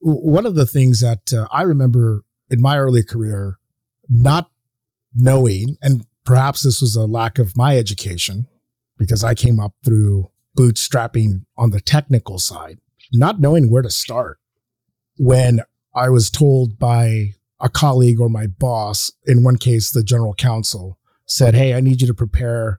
One 0.00 0.46
of 0.46 0.54
the 0.54 0.66
things 0.66 1.00
that 1.00 1.32
uh, 1.32 1.46
I 1.52 1.62
remember 1.62 2.24
in 2.50 2.60
my 2.60 2.78
early 2.78 3.02
career 3.02 3.58
not 4.08 4.50
knowing, 5.14 5.76
and 5.82 6.06
perhaps 6.24 6.62
this 6.62 6.80
was 6.80 6.96
a 6.96 7.06
lack 7.06 7.38
of 7.38 7.56
my 7.56 7.76
education 7.76 8.46
because 8.98 9.24
I 9.24 9.34
came 9.34 9.60
up 9.60 9.74
through 9.84 10.30
bootstrapping 10.56 11.44
on 11.56 11.70
the 11.70 11.80
technical 11.80 12.38
side, 12.38 12.78
not 13.12 13.40
knowing 13.40 13.70
where 13.70 13.82
to 13.82 13.90
start 13.90 14.38
when 15.18 15.60
I 15.94 16.08
was 16.10 16.30
told 16.30 16.78
by 16.78 17.34
a 17.60 17.68
colleague 17.68 18.20
or 18.20 18.28
my 18.28 18.46
boss, 18.46 19.10
in 19.24 19.42
one 19.42 19.56
case, 19.56 19.90
the 19.90 20.04
general 20.04 20.34
counsel, 20.34 20.98
said, 21.24 21.54
Hey, 21.54 21.74
I 21.74 21.80
need 21.80 22.00
you 22.00 22.06
to 22.06 22.14
prepare 22.14 22.78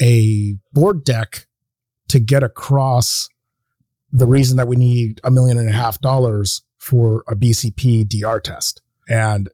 a 0.00 0.56
board 0.72 1.04
deck 1.04 1.46
to 2.08 2.20
get 2.20 2.42
across 2.42 3.28
the 4.12 4.26
reason 4.26 4.56
that 4.56 4.68
we 4.68 4.76
need 4.76 5.20
a 5.24 5.30
million 5.30 5.58
and 5.58 5.68
a 5.68 5.72
half 5.72 6.00
dollars 6.00 6.62
for 6.78 7.24
a 7.28 7.36
BCP 7.36 8.08
DR 8.08 8.40
test. 8.40 8.82
And 9.08 9.48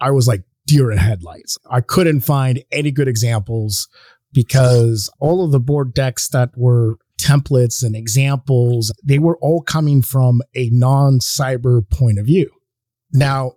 I 0.00 0.10
was 0.10 0.26
like 0.26 0.42
deer 0.66 0.90
in 0.90 0.98
headlights. 0.98 1.58
I 1.70 1.80
couldn't 1.80 2.20
find 2.20 2.62
any 2.72 2.90
good 2.90 3.08
examples 3.08 3.88
because 4.32 5.10
all 5.18 5.44
of 5.44 5.52
the 5.52 5.60
board 5.60 5.94
decks 5.94 6.28
that 6.28 6.50
were 6.56 6.98
templates 7.20 7.84
and 7.84 7.94
examples, 7.94 8.92
they 9.04 9.18
were 9.18 9.38
all 9.38 9.62
coming 9.62 10.02
from 10.02 10.42
a 10.54 10.70
non 10.70 11.18
cyber 11.18 11.88
point 11.90 12.18
of 12.18 12.26
view. 12.26 12.50
Now, 13.12 13.52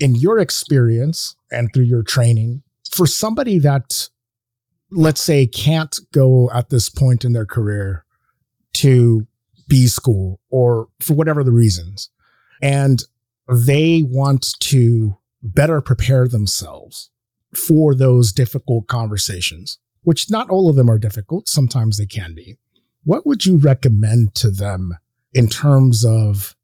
in 0.00 0.14
your 0.14 0.38
experience 0.38 1.36
and 1.50 1.70
through 1.72 1.84
your 1.84 2.02
training, 2.02 2.62
for 2.90 3.06
somebody 3.06 3.58
that, 3.58 4.08
let's 4.90 5.20
say, 5.20 5.46
can't 5.46 5.98
go 6.12 6.50
at 6.52 6.70
this 6.70 6.88
point 6.88 7.24
in 7.24 7.32
their 7.32 7.46
career 7.46 8.04
to 8.74 9.26
B 9.68 9.86
school 9.86 10.40
or 10.50 10.88
for 11.00 11.14
whatever 11.14 11.42
the 11.42 11.52
reasons. 11.52 12.10
And 12.62 13.02
they 13.48 14.02
want 14.02 14.54
to 14.60 15.18
better 15.42 15.80
prepare 15.80 16.26
themselves 16.26 17.10
for 17.54 17.94
those 17.94 18.32
difficult 18.32 18.86
conversations, 18.88 19.78
which 20.02 20.30
not 20.30 20.50
all 20.50 20.68
of 20.68 20.76
them 20.76 20.90
are 20.90 20.98
difficult. 20.98 21.48
Sometimes 21.48 21.98
they 21.98 22.06
can 22.06 22.34
be. 22.34 22.56
What 23.04 23.26
would 23.26 23.44
you 23.44 23.58
recommend 23.58 24.34
to 24.36 24.50
them 24.50 24.96
in 25.32 25.48
terms 25.48 26.04
of 26.04 26.56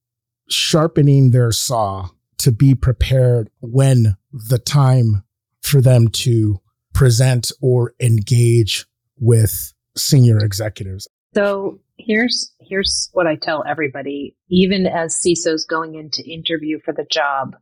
sharpening 0.48 1.30
their 1.30 1.52
saw 1.52 2.08
to 2.38 2.50
be 2.50 2.74
prepared 2.74 3.50
when 3.60 4.16
the 4.32 4.58
time 4.58 5.22
for 5.62 5.80
them 5.80 6.08
to 6.08 6.60
present 6.94 7.52
or 7.60 7.94
engage 8.00 8.86
with 9.18 9.74
senior 9.96 10.38
executives? 10.38 11.06
So 11.34 11.78
here's 11.98 12.52
here's 12.58 13.10
what 13.12 13.26
I 13.26 13.36
tell 13.36 13.62
everybody, 13.68 14.34
even 14.48 14.86
as 14.86 15.20
CISOs 15.20 15.68
going 15.68 15.94
into 15.94 16.24
interview 16.24 16.78
for 16.82 16.92
the 16.92 17.06
job. 17.10 17.56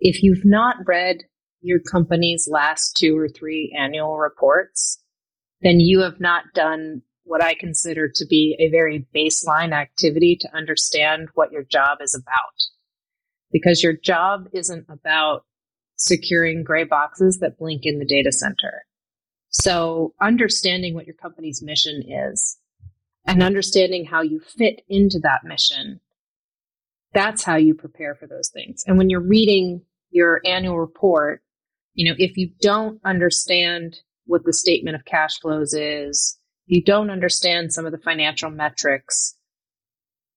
If 0.00 0.22
you've 0.22 0.44
not 0.44 0.76
read 0.86 1.18
your 1.60 1.78
company's 1.78 2.48
last 2.50 2.96
two 2.96 3.16
or 3.16 3.28
three 3.28 3.74
annual 3.78 4.18
reports, 4.18 5.00
then 5.60 5.78
you 5.78 6.00
have 6.00 6.18
not 6.18 6.44
done 6.54 7.02
what 7.32 7.42
I 7.42 7.54
consider 7.54 8.10
to 8.14 8.26
be 8.26 8.54
a 8.60 8.68
very 8.68 9.06
baseline 9.16 9.72
activity 9.72 10.36
to 10.42 10.54
understand 10.54 11.30
what 11.32 11.50
your 11.50 11.62
job 11.62 12.00
is 12.02 12.14
about. 12.14 12.52
Because 13.50 13.82
your 13.82 13.94
job 13.94 14.50
isn't 14.52 14.84
about 14.90 15.46
securing 15.96 16.62
gray 16.62 16.84
boxes 16.84 17.38
that 17.38 17.56
blink 17.56 17.86
in 17.86 17.98
the 17.98 18.04
data 18.04 18.32
center. 18.32 18.84
So 19.48 20.12
understanding 20.20 20.92
what 20.92 21.06
your 21.06 21.14
company's 21.14 21.62
mission 21.62 22.02
is 22.06 22.58
and 23.26 23.42
understanding 23.42 24.04
how 24.04 24.20
you 24.20 24.38
fit 24.38 24.82
into 24.86 25.18
that 25.20 25.42
mission. 25.42 26.00
That's 27.14 27.44
how 27.44 27.56
you 27.56 27.72
prepare 27.74 28.14
for 28.14 28.26
those 28.26 28.50
things. 28.50 28.84
And 28.86 28.98
when 28.98 29.08
you're 29.08 29.26
reading 29.26 29.80
your 30.10 30.42
annual 30.44 30.78
report, 30.78 31.42
you 31.94 32.10
know, 32.10 32.16
if 32.18 32.36
you 32.36 32.50
don't 32.60 33.00
understand 33.06 34.00
what 34.26 34.44
the 34.44 34.52
statement 34.52 34.96
of 34.96 35.06
cash 35.06 35.40
flows 35.40 35.72
is, 35.72 36.38
you 36.72 36.82
don't 36.82 37.10
understand 37.10 37.70
some 37.70 37.84
of 37.84 37.92
the 37.92 37.98
financial 37.98 38.48
metrics, 38.48 39.36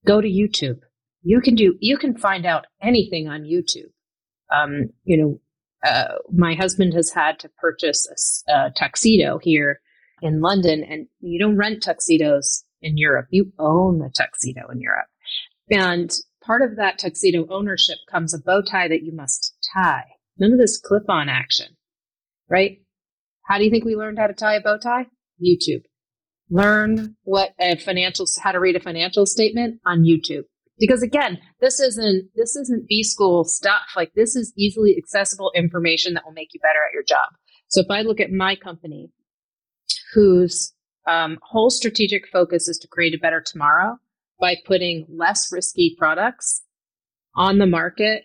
go 0.04 0.20
to 0.20 0.28
YouTube. 0.28 0.80
You 1.22 1.40
can 1.40 1.54
do, 1.54 1.76
you 1.80 1.96
can 1.96 2.14
find 2.14 2.44
out 2.44 2.66
anything 2.82 3.26
on 3.26 3.44
YouTube. 3.44 3.88
Um, 4.54 4.90
you 5.04 5.16
know, 5.16 5.40
uh, 5.82 6.16
my 6.30 6.52
husband 6.52 6.92
has 6.92 7.10
had 7.10 7.38
to 7.38 7.48
purchase 7.58 8.06
a, 8.46 8.52
a 8.52 8.70
tuxedo 8.76 9.38
here 9.38 9.80
in 10.20 10.42
London, 10.42 10.84
and 10.84 11.06
you 11.20 11.38
don't 11.38 11.56
rent 11.56 11.82
tuxedos 11.82 12.64
in 12.82 12.98
Europe. 12.98 13.28
You 13.30 13.54
own 13.58 13.98
the 13.98 14.10
tuxedo 14.14 14.68
in 14.70 14.78
Europe. 14.78 15.08
And 15.70 16.14
part 16.44 16.60
of 16.60 16.76
that 16.76 16.98
tuxedo 16.98 17.46
ownership 17.48 17.96
comes 18.10 18.34
a 18.34 18.38
bow 18.38 18.60
tie 18.60 18.88
that 18.88 19.02
you 19.02 19.12
must 19.16 19.54
tie. 19.74 20.04
None 20.36 20.52
of 20.52 20.58
this 20.58 20.78
clip 20.78 21.08
on 21.08 21.30
action, 21.30 21.78
right? 22.50 22.82
How 23.46 23.56
do 23.56 23.64
you 23.64 23.70
think 23.70 23.86
we 23.86 23.96
learned 23.96 24.18
how 24.18 24.26
to 24.26 24.34
tie 24.34 24.56
a 24.56 24.60
bow 24.60 24.76
tie? 24.76 25.06
YouTube. 25.42 25.84
Learn 26.50 27.16
what 27.24 27.50
a 27.60 27.76
financial, 27.76 28.26
how 28.42 28.52
to 28.52 28.60
read 28.60 28.76
a 28.76 28.80
financial 28.80 29.26
statement 29.26 29.80
on 29.84 30.04
YouTube. 30.04 30.44
Because 30.78 31.02
again, 31.02 31.38
this 31.60 31.80
isn't, 31.80 32.28
this 32.36 32.54
isn't 32.54 32.86
B 32.88 33.02
school 33.02 33.44
stuff. 33.44 33.82
Like 33.96 34.12
this 34.14 34.36
is 34.36 34.52
easily 34.56 34.94
accessible 34.96 35.50
information 35.54 36.14
that 36.14 36.24
will 36.24 36.32
make 36.32 36.50
you 36.52 36.60
better 36.60 36.80
at 36.86 36.92
your 36.92 37.02
job. 37.02 37.28
So 37.68 37.80
if 37.80 37.86
I 37.90 38.02
look 38.02 38.20
at 38.20 38.30
my 38.30 38.56
company, 38.56 39.10
whose 40.14 40.72
um, 41.06 41.38
whole 41.42 41.70
strategic 41.70 42.28
focus 42.28 42.68
is 42.68 42.78
to 42.78 42.88
create 42.88 43.14
a 43.14 43.18
better 43.18 43.40
tomorrow 43.40 43.98
by 44.40 44.56
putting 44.66 45.06
less 45.08 45.50
risky 45.50 45.94
products 45.98 46.62
on 47.34 47.58
the 47.58 47.66
market 47.66 48.24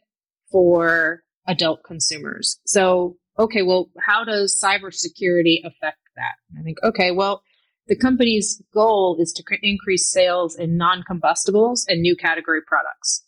for 0.51 1.23
adult 1.47 1.83
consumers. 1.85 2.59
So, 2.65 3.17
okay, 3.39 3.61
well, 3.61 3.89
how 3.99 4.23
does 4.23 4.59
cybersecurity 4.61 5.59
affect 5.63 5.99
that? 6.15 6.33
I 6.59 6.63
think, 6.63 6.77
okay, 6.83 7.11
well, 7.11 7.43
the 7.87 7.95
company's 7.95 8.61
goal 8.73 9.17
is 9.19 9.33
to 9.33 9.43
increase 9.61 10.11
sales 10.11 10.55
in 10.55 10.77
non 10.77 11.03
combustibles 11.03 11.85
and 11.87 12.01
new 12.01 12.15
category 12.15 12.61
products. 12.65 13.25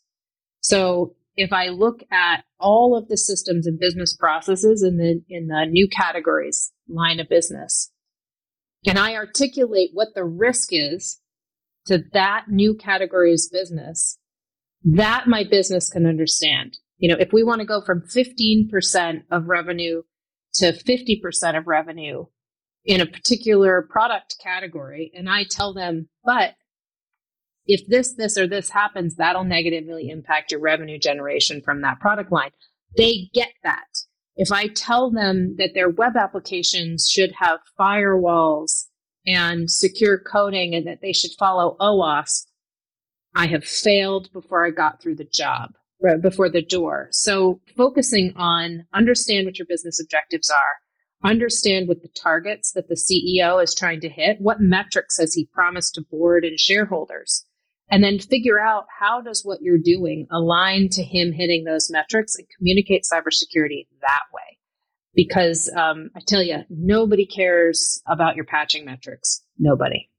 So, 0.62 1.16
if 1.36 1.52
I 1.52 1.70
look 1.70 2.04
at 2.12 2.44
all 2.60 2.96
of 2.96 3.08
the 3.08 3.18
systems 3.18 3.66
and 3.66 3.80
business 3.80 4.16
processes 4.16 4.84
in 4.84 4.98
the 4.98 5.22
in 5.30 5.48
the 5.48 5.66
new 5.70 5.88
categories 5.88 6.72
line 6.88 7.20
of 7.20 7.28
business, 7.30 7.92
and 8.86 9.00
I 9.00 9.16
articulate 9.16 9.90
what 9.94 10.10
the 10.16 10.24
risk 10.24 10.70
is 10.72 11.20
to 11.86 12.04
that 12.14 12.46
new 12.50 12.76
category's 12.76 13.50
business, 13.50 14.18
that 14.84 15.28
my 15.28 15.44
business 15.44 15.90
can 15.90 16.06
understand. 16.06 16.78
You 16.98 17.10
know, 17.10 17.20
if 17.20 17.34
we 17.34 17.44
want 17.44 17.60
to 17.60 17.66
go 17.66 17.82
from 17.82 18.02
15% 18.02 19.24
of 19.32 19.48
revenue 19.48 20.04
to 20.56 20.72
50% 20.72 21.58
of 21.58 21.68
revenue 21.68 22.26
in 22.86 23.02
a 23.02 23.06
particular 23.06 23.88
product 23.90 24.36
category, 24.42 25.12
and 25.16 25.30
I 25.30 25.46
tell 25.50 25.74
them 25.74 26.10
But 26.24 26.56
if 27.66 27.88
this, 27.88 28.14
this, 28.14 28.38
or 28.38 28.48
this 28.48 28.70
happens, 28.70 29.16
that'll 29.16 29.44
negatively 29.44 30.10
impact 30.10 30.52
your 30.52 30.60
revenue 30.60 31.00
generation 31.00 31.62
from 31.62 31.82
that 31.82 32.00
product 32.00 32.32
line. 32.32 32.52
They 32.98 33.30
get 33.34 33.54
that. 33.64 33.88
If 34.36 34.52
I 34.52 34.68
tell 34.68 35.12
them 35.12 35.56
that 35.58 35.72
their 35.74 35.90
web 35.90 36.18
applications 36.18 37.08
should 37.08 37.34
have 37.40 37.60
firewalls 37.80 38.86
and 39.26 39.70
secure 39.70 40.18
coding 40.18 40.76
and 40.76 40.88
that 40.88 41.02
they 41.02 41.14
should 41.14 41.32
follow 41.40 41.78
OWASP, 41.80 42.48
I 43.36 43.48
have 43.48 43.64
failed 43.64 44.32
before 44.34 44.66
I 44.66 44.72
got 44.72 45.02
through 45.02 45.16
the 45.16 45.24
job, 45.24 45.72
before 46.22 46.50
the 46.50 46.62
door. 46.62 47.08
So 47.12 47.62
focusing 47.78 48.34
on 48.36 48.86
understand 48.94 49.46
what 49.46 49.58
your 49.58 49.68
business 49.68 50.02
objectives 50.02 50.50
are, 50.50 50.78
understand 51.24 51.88
what 51.88 52.02
the 52.02 52.10
targets 52.10 52.74
that 52.74 52.88
the 52.90 52.96
CEO 52.96 53.62
is 53.64 53.74
trying 53.74 54.02
to 54.02 54.10
hit, 54.10 54.38
what 54.40 54.60
metrics 54.60 55.18
has 55.20 55.34
he 55.34 55.50
promised 55.54 55.96
to 55.96 56.02
board 56.02 56.44
and 56.44 56.60
shareholders, 56.60 57.46
and 57.90 58.04
then 58.04 58.20
figure 58.20 58.60
out 58.60 58.86
how 59.00 59.22
does 59.22 59.44
what 59.44 59.62
you're 59.62 59.78
doing 59.78 60.28
align 60.32 60.90
to 60.90 61.04
him 61.04 61.32
hitting 61.32 61.64
those 61.64 61.90
metrics 61.90 62.36
and 62.36 62.48
communicate 62.58 63.04
cybersecurity 63.04 63.88
that 64.02 64.24
way. 64.34 64.58
Because 65.16 65.72
um, 65.78 66.10
I 66.16 66.22
tell 66.26 66.42
you, 66.42 66.64
nobody 66.70 67.26
cares 67.26 68.02
about 68.08 68.36
your 68.36 68.46
patching 68.46 68.84
metrics. 68.84 69.44
Nobody. 69.60 70.10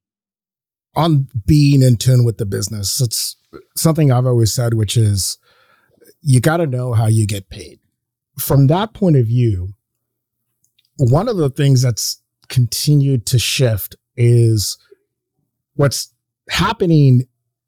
On 0.94 1.26
being 1.46 1.82
in 1.82 1.96
tune 1.96 2.24
with 2.24 2.38
the 2.38 2.46
business, 2.46 3.00
it's 3.00 3.36
something 3.76 4.12
I've 4.12 4.26
always 4.26 4.52
said, 4.54 4.74
which 4.74 4.96
is 4.96 5.38
you 6.20 6.40
got 6.40 6.58
to 6.58 6.66
know 6.66 6.92
how 6.92 7.06
you 7.06 7.26
get 7.26 7.50
paid. 7.50 7.80
From 8.38 8.68
that 8.68 8.94
point 8.94 9.16
of 9.16 9.26
view, 9.26 9.74
one 10.96 11.28
of 11.28 11.36
the 11.36 11.50
things 11.50 11.82
that's 11.82 12.22
continued 12.48 13.26
to 13.26 13.38
shift 13.38 13.96
is 14.16 14.78
what's 15.74 16.12
happening 16.48 17.22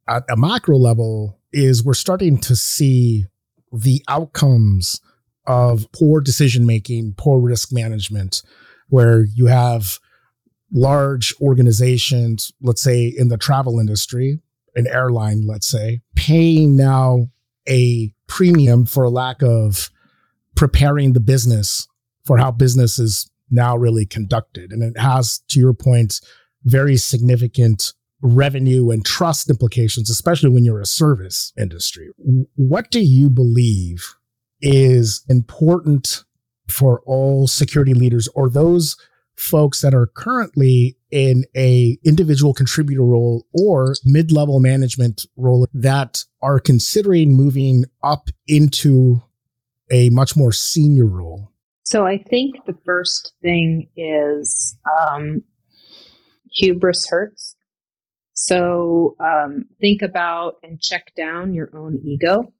at 0.08 0.22
a 0.30 0.36
macro 0.36 0.76
level 0.76 1.38
is 1.52 1.84
we're 1.84 1.94
starting 1.94 2.38
to 2.38 2.54
see 2.54 3.26
the 3.72 4.02
outcomes 4.08 5.00
of 5.46 5.90
poor 5.92 6.20
decision 6.20 6.66
making, 6.66 7.14
poor 7.16 7.40
risk 7.40 7.72
management, 7.72 8.42
where 8.88 9.24
you 9.24 9.46
have 9.46 9.98
large 10.72 11.34
organizations, 11.40 12.52
let's 12.60 12.82
say 12.82 13.06
in 13.06 13.28
the 13.28 13.36
travel 13.36 13.78
industry, 13.78 14.40
an 14.74 14.86
airline, 14.86 15.46
let's 15.46 15.66
say, 15.66 16.00
paying 16.14 16.76
now 16.76 17.28
a 17.68 18.12
premium 18.26 18.84
for 18.84 19.04
a 19.04 19.10
lack 19.10 19.42
of 19.42 19.90
preparing 20.54 21.12
the 21.12 21.20
business 21.20 21.88
for 22.26 22.38
how 22.38 22.50
business 22.50 22.98
is 22.98 23.30
now 23.50 23.76
really 23.76 24.04
conducted. 24.04 24.72
And 24.72 24.82
it 24.82 24.98
has, 24.98 25.40
to 25.48 25.60
your 25.60 25.72
point, 25.72 26.20
very 26.64 26.96
significant 26.96 27.92
revenue 28.20 28.90
and 28.90 29.04
trust 29.04 29.48
implications, 29.48 30.10
especially 30.10 30.50
when 30.50 30.64
you're 30.64 30.80
a 30.80 30.86
service 30.86 31.52
industry. 31.58 32.10
What 32.56 32.90
do 32.90 33.00
you 33.00 33.30
believe 33.30 34.16
is 34.60 35.24
important 35.28 36.24
for 36.68 37.02
all 37.06 37.46
security 37.46 37.94
leaders 37.94 38.28
or 38.34 38.50
those 38.50 38.96
folks 39.36 39.82
that 39.82 39.94
are 39.94 40.06
currently 40.06 40.96
in 41.10 41.44
a 41.54 41.98
individual 42.04 42.54
contributor 42.54 43.04
role 43.04 43.46
or 43.52 43.94
mid-level 44.04 44.60
management 44.60 45.26
role 45.36 45.68
that 45.74 46.24
are 46.42 46.58
considering 46.58 47.36
moving 47.36 47.84
up 48.02 48.30
into 48.48 49.22
a 49.92 50.08
much 50.10 50.36
more 50.36 50.52
senior 50.52 51.06
role? 51.06 51.52
So 51.86 52.04
I 52.04 52.18
think 52.18 52.56
the 52.66 52.76
first 52.84 53.32
thing 53.42 53.88
is 53.96 54.76
um, 55.00 55.44
hubris 56.50 57.08
hurts. 57.08 57.54
So 58.32 59.14
um, 59.20 59.66
think 59.80 60.02
about 60.02 60.54
and 60.64 60.80
check 60.80 61.12
down 61.16 61.54
your 61.54 61.70
own 61.76 62.00
ego. 62.04 62.52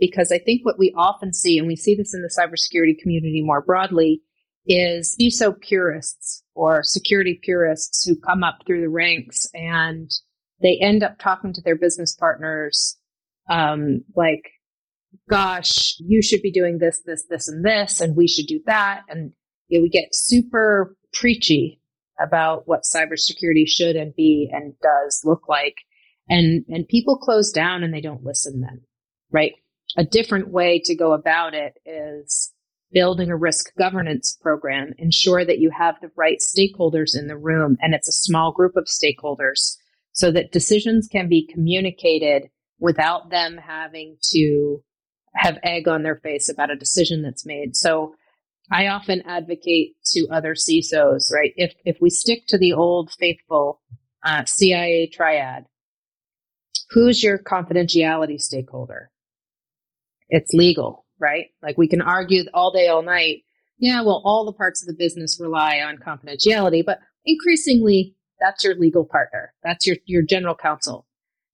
Because 0.00 0.32
I 0.32 0.38
think 0.38 0.64
what 0.64 0.78
we 0.78 0.94
often 0.96 1.34
see, 1.34 1.58
and 1.58 1.68
we 1.68 1.76
see 1.76 1.94
this 1.94 2.14
in 2.14 2.22
the 2.22 2.34
cybersecurity 2.34 2.98
community 2.98 3.42
more 3.44 3.60
broadly, 3.60 4.22
is 4.66 5.14
CISO 5.20 5.60
purists 5.60 6.42
or 6.54 6.82
security 6.82 7.38
purists 7.42 8.06
who 8.06 8.18
come 8.18 8.42
up 8.42 8.60
through 8.66 8.80
the 8.80 8.88
ranks 8.88 9.46
and 9.52 10.10
they 10.62 10.78
end 10.80 11.02
up 11.02 11.18
talking 11.18 11.52
to 11.52 11.60
their 11.60 11.76
business 11.76 12.16
partners 12.16 12.96
um, 13.50 14.04
like, 14.16 14.53
gosh, 15.28 15.94
you 15.98 16.22
should 16.22 16.42
be 16.42 16.52
doing 16.52 16.78
this, 16.78 17.00
this, 17.04 17.24
this, 17.28 17.48
and 17.48 17.64
this, 17.64 18.00
and 18.00 18.16
we 18.16 18.28
should 18.28 18.46
do 18.46 18.60
that. 18.66 19.02
And 19.08 19.32
you 19.68 19.78
know, 19.78 19.82
we 19.82 19.88
get 19.88 20.08
super 20.14 20.96
preachy 21.12 21.80
about 22.20 22.66
what 22.66 22.82
cybersecurity 22.82 23.66
should 23.66 23.96
and 23.96 24.14
be 24.14 24.50
and 24.52 24.74
does 24.80 25.22
look 25.24 25.48
like. 25.48 25.76
And, 26.28 26.64
and 26.68 26.88
people 26.88 27.18
close 27.18 27.50
down 27.50 27.82
and 27.82 27.92
they 27.92 28.00
don't 28.00 28.24
listen 28.24 28.60
then, 28.60 28.82
right? 29.30 29.52
A 29.96 30.04
different 30.04 30.48
way 30.48 30.80
to 30.84 30.94
go 30.94 31.12
about 31.12 31.54
it 31.54 31.74
is 31.84 32.52
building 32.92 33.30
a 33.30 33.36
risk 33.36 33.74
governance 33.76 34.38
program, 34.40 34.92
ensure 34.98 35.44
that 35.44 35.58
you 35.58 35.70
have 35.76 35.96
the 36.00 36.10
right 36.16 36.38
stakeholders 36.38 37.18
in 37.18 37.26
the 37.26 37.36
room 37.36 37.76
and 37.80 37.92
it's 37.92 38.08
a 38.08 38.12
small 38.12 38.52
group 38.52 38.76
of 38.76 38.86
stakeholders 38.86 39.76
so 40.12 40.30
that 40.30 40.52
decisions 40.52 41.08
can 41.10 41.28
be 41.28 41.46
communicated 41.52 42.48
without 42.78 43.30
them 43.30 43.58
having 43.58 44.16
to 44.22 44.82
have 45.34 45.58
egg 45.62 45.88
on 45.88 46.02
their 46.02 46.16
face 46.16 46.48
about 46.48 46.70
a 46.70 46.76
decision 46.76 47.22
that's 47.22 47.46
made. 47.46 47.76
So 47.76 48.14
I 48.70 48.86
often 48.88 49.22
advocate 49.26 49.96
to 50.12 50.26
other 50.30 50.54
CISOs, 50.54 51.32
right? 51.32 51.52
If 51.56 51.74
if 51.84 51.98
we 52.00 52.10
stick 52.10 52.46
to 52.48 52.58
the 52.58 52.72
old 52.72 53.10
faithful 53.18 53.80
uh, 54.24 54.44
CIA 54.46 55.08
triad, 55.12 55.66
who's 56.90 57.22
your 57.22 57.38
confidentiality 57.38 58.40
stakeholder? 58.40 59.10
It's 60.28 60.52
legal, 60.52 61.04
right? 61.20 61.46
Like 61.62 61.76
we 61.76 61.88
can 61.88 62.00
argue 62.00 62.44
all 62.54 62.72
day, 62.72 62.88
all 62.88 63.02
night. 63.02 63.42
Yeah, 63.76 64.02
well, 64.02 64.22
all 64.24 64.46
the 64.46 64.52
parts 64.52 64.82
of 64.82 64.86
the 64.86 64.94
business 64.94 65.38
rely 65.40 65.80
on 65.80 65.98
confidentiality, 65.98 66.84
but 66.84 67.00
increasingly, 67.26 68.14
that's 68.40 68.64
your 68.64 68.76
legal 68.76 69.04
partner. 69.04 69.52
That's 69.62 69.86
your 69.86 69.96
your 70.06 70.22
general 70.22 70.54
counsel. 70.54 71.06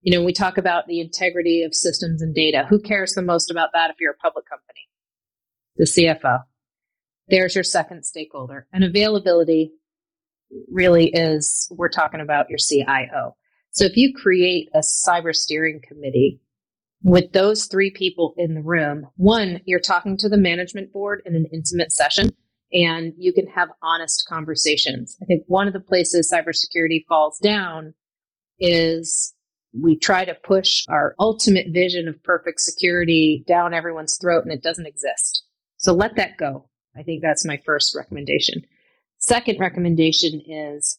You 0.02 0.16
know, 0.16 0.24
we 0.24 0.32
talk 0.32 0.56
about 0.56 0.86
the 0.86 1.00
integrity 1.00 1.62
of 1.62 1.74
systems 1.74 2.22
and 2.22 2.34
data. 2.34 2.66
Who 2.68 2.80
cares 2.80 3.12
the 3.12 3.22
most 3.22 3.50
about 3.50 3.70
that 3.74 3.90
if 3.90 3.96
you're 4.00 4.12
a 4.12 4.16
public 4.16 4.46
company? 4.48 4.88
The 5.76 5.84
CFO 5.84 6.44
there's 7.30 7.54
your 7.54 7.64
second 7.64 8.04
stakeholder. 8.04 8.66
And 8.72 8.84
availability 8.84 9.72
really 10.70 11.10
is, 11.14 11.68
we're 11.70 11.88
talking 11.88 12.20
about 12.20 12.50
your 12.50 12.58
CIO. 12.58 13.36
So 13.70 13.84
if 13.84 13.96
you 13.96 14.12
create 14.12 14.68
a 14.74 14.80
cyber 14.80 15.34
steering 15.34 15.80
committee 15.86 16.40
with 17.02 17.32
those 17.32 17.66
three 17.66 17.90
people 17.90 18.34
in 18.36 18.54
the 18.54 18.62
room, 18.62 19.06
one, 19.16 19.60
you're 19.64 19.80
talking 19.80 20.16
to 20.18 20.28
the 20.28 20.36
management 20.36 20.92
board 20.92 21.22
in 21.24 21.36
an 21.36 21.46
intimate 21.52 21.92
session 21.92 22.30
and 22.72 23.12
you 23.16 23.32
can 23.32 23.46
have 23.46 23.68
honest 23.82 24.26
conversations. 24.28 25.16
I 25.22 25.24
think 25.24 25.44
one 25.46 25.66
of 25.66 25.72
the 25.72 25.80
places 25.80 26.32
cybersecurity 26.32 27.04
falls 27.08 27.38
down 27.38 27.94
is 28.58 29.34
we 29.72 29.96
try 29.96 30.24
to 30.24 30.34
push 30.34 30.84
our 30.88 31.14
ultimate 31.18 31.66
vision 31.70 32.08
of 32.08 32.22
perfect 32.22 32.60
security 32.60 33.44
down 33.46 33.74
everyone's 33.74 34.18
throat 34.20 34.44
and 34.44 34.52
it 34.52 34.62
doesn't 34.62 34.86
exist. 34.86 35.44
So 35.76 35.92
let 35.92 36.16
that 36.16 36.36
go. 36.36 36.68
I 36.96 37.02
think 37.02 37.22
that's 37.22 37.46
my 37.46 37.60
first 37.64 37.94
recommendation. 37.94 38.62
Second 39.18 39.60
recommendation 39.60 40.40
is 40.46 40.98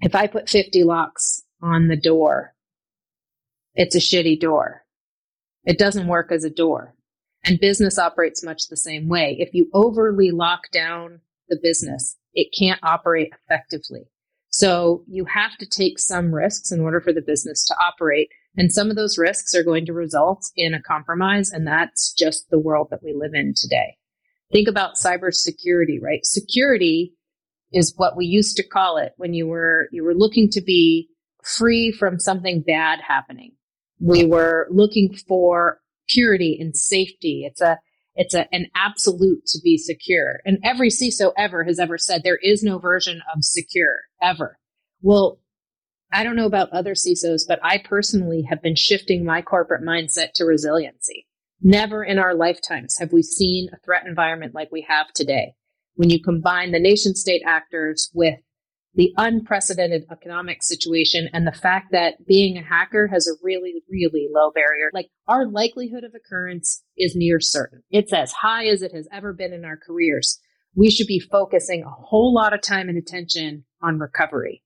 if 0.00 0.14
I 0.14 0.26
put 0.26 0.48
50 0.48 0.84
locks 0.84 1.42
on 1.62 1.88
the 1.88 1.96
door, 1.96 2.54
it's 3.74 3.94
a 3.94 4.00
shitty 4.00 4.40
door. 4.40 4.84
It 5.64 5.78
doesn't 5.78 6.08
work 6.08 6.32
as 6.32 6.44
a 6.44 6.50
door. 6.50 6.94
And 7.44 7.60
business 7.60 7.98
operates 7.98 8.42
much 8.42 8.68
the 8.68 8.76
same 8.76 9.08
way. 9.08 9.36
If 9.38 9.54
you 9.54 9.70
overly 9.72 10.30
lock 10.30 10.70
down 10.72 11.20
the 11.48 11.58
business, 11.62 12.16
it 12.34 12.54
can't 12.58 12.80
operate 12.82 13.32
effectively. 13.44 14.08
So 14.50 15.04
you 15.06 15.24
have 15.26 15.56
to 15.58 15.66
take 15.66 15.98
some 15.98 16.34
risks 16.34 16.72
in 16.72 16.80
order 16.80 17.00
for 17.00 17.12
the 17.12 17.22
business 17.22 17.66
to 17.66 17.74
operate. 17.82 18.28
And 18.56 18.72
some 18.72 18.90
of 18.90 18.96
those 18.96 19.18
risks 19.18 19.54
are 19.54 19.62
going 19.62 19.86
to 19.86 19.92
result 19.92 20.44
in 20.56 20.74
a 20.74 20.82
compromise. 20.82 21.50
And 21.50 21.66
that's 21.66 22.12
just 22.12 22.48
the 22.50 22.58
world 22.58 22.88
that 22.90 23.02
we 23.02 23.12
live 23.12 23.34
in 23.34 23.54
today. 23.56 23.96
Think 24.50 24.68
about 24.68 24.96
cybersecurity, 24.96 26.00
right? 26.00 26.24
Security 26.24 27.14
is 27.72 27.92
what 27.96 28.16
we 28.16 28.24
used 28.24 28.56
to 28.56 28.66
call 28.66 28.96
it 28.96 29.12
when 29.16 29.34
you 29.34 29.46
were 29.46 29.88
you 29.92 30.02
were 30.02 30.14
looking 30.14 30.48
to 30.50 30.62
be 30.62 31.08
free 31.44 31.92
from 31.92 32.18
something 32.18 32.62
bad 32.62 33.00
happening. 33.06 33.52
We 34.00 34.24
were 34.24 34.66
looking 34.70 35.14
for 35.28 35.80
purity 36.08 36.56
and 36.58 36.74
safety. 36.74 37.44
It's 37.44 37.60
a 37.60 37.78
it's 38.18 38.34
a, 38.34 38.52
an 38.52 38.66
absolute 38.74 39.46
to 39.46 39.60
be 39.62 39.78
secure. 39.78 40.40
And 40.44 40.58
every 40.64 40.90
CISO 40.90 41.32
ever 41.38 41.62
has 41.62 41.78
ever 41.78 41.96
said 41.96 42.22
there 42.24 42.40
is 42.42 42.64
no 42.64 42.78
version 42.78 43.22
of 43.32 43.44
secure 43.44 43.94
ever. 44.20 44.58
Well, 45.00 45.38
I 46.12 46.24
don't 46.24 46.34
know 46.34 46.46
about 46.46 46.70
other 46.70 46.94
CISOs, 46.94 47.42
but 47.46 47.60
I 47.62 47.78
personally 47.78 48.42
have 48.50 48.60
been 48.60 48.74
shifting 48.74 49.24
my 49.24 49.40
corporate 49.40 49.84
mindset 49.84 50.32
to 50.34 50.44
resiliency. 50.44 51.26
Never 51.62 52.02
in 52.02 52.18
our 52.18 52.34
lifetimes 52.34 52.98
have 52.98 53.12
we 53.12 53.22
seen 53.22 53.68
a 53.72 53.78
threat 53.84 54.04
environment 54.04 54.52
like 54.52 54.72
we 54.72 54.84
have 54.88 55.12
today. 55.14 55.54
When 55.94 56.10
you 56.10 56.20
combine 56.20 56.72
the 56.72 56.80
nation 56.80 57.14
state 57.14 57.42
actors 57.46 58.10
with 58.12 58.40
the 58.94 59.12
unprecedented 59.16 60.04
economic 60.10 60.62
situation 60.62 61.28
and 61.32 61.46
the 61.46 61.52
fact 61.52 61.92
that 61.92 62.26
being 62.26 62.56
a 62.56 62.62
hacker 62.62 63.06
has 63.06 63.28
a 63.28 63.38
really, 63.42 63.82
really 63.88 64.28
low 64.32 64.50
barrier. 64.50 64.90
Like 64.92 65.08
our 65.26 65.46
likelihood 65.46 66.04
of 66.04 66.14
occurrence 66.14 66.82
is 66.96 67.14
near 67.14 67.38
certain. 67.40 67.82
It's 67.90 68.12
as 68.12 68.32
high 68.32 68.66
as 68.66 68.82
it 68.82 68.92
has 68.92 69.06
ever 69.12 69.32
been 69.32 69.52
in 69.52 69.64
our 69.64 69.76
careers. 69.76 70.40
We 70.74 70.90
should 70.90 71.06
be 71.06 71.20
focusing 71.20 71.84
a 71.84 71.90
whole 71.90 72.34
lot 72.34 72.54
of 72.54 72.60
time 72.60 72.88
and 72.88 72.98
attention 72.98 73.64
on 73.82 73.98
recovery. 73.98 74.62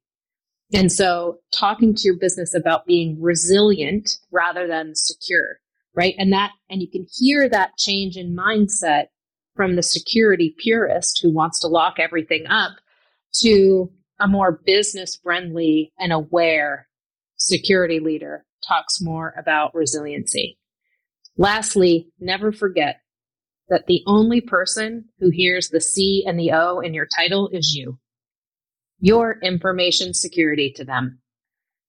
And 0.74 0.90
so 0.90 1.38
talking 1.52 1.94
to 1.94 2.02
your 2.04 2.16
business 2.16 2.54
about 2.54 2.86
being 2.86 3.20
resilient 3.20 4.18
rather 4.30 4.66
than 4.66 4.94
secure, 4.94 5.58
right? 5.94 6.14
And 6.16 6.32
that, 6.32 6.52
and 6.70 6.80
you 6.80 6.88
can 6.88 7.06
hear 7.18 7.48
that 7.48 7.76
change 7.76 8.16
in 8.16 8.34
mindset 8.34 9.06
from 9.54 9.76
the 9.76 9.82
security 9.82 10.54
purist 10.58 11.20
who 11.22 11.30
wants 11.30 11.60
to 11.60 11.68
lock 11.68 11.98
everything 11.98 12.46
up 12.46 12.72
to 13.40 13.90
a 14.22 14.28
more 14.28 14.60
business 14.64 15.18
friendly 15.22 15.92
and 15.98 16.12
aware 16.12 16.88
security 17.36 17.98
leader 17.98 18.44
talks 18.66 19.00
more 19.00 19.34
about 19.36 19.74
resiliency. 19.74 20.58
Lastly, 21.36 22.08
never 22.20 22.52
forget 22.52 23.00
that 23.68 23.86
the 23.86 24.02
only 24.06 24.40
person 24.40 25.06
who 25.18 25.30
hears 25.30 25.68
the 25.68 25.80
C 25.80 26.24
and 26.26 26.38
the 26.38 26.52
O 26.52 26.80
in 26.80 26.94
your 26.94 27.06
title 27.06 27.48
is 27.52 27.74
you. 27.74 27.98
Your 29.00 29.38
information 29.42 30.14
security 30.14 30.72
to 30.76 30.84
them. 30.84 31.20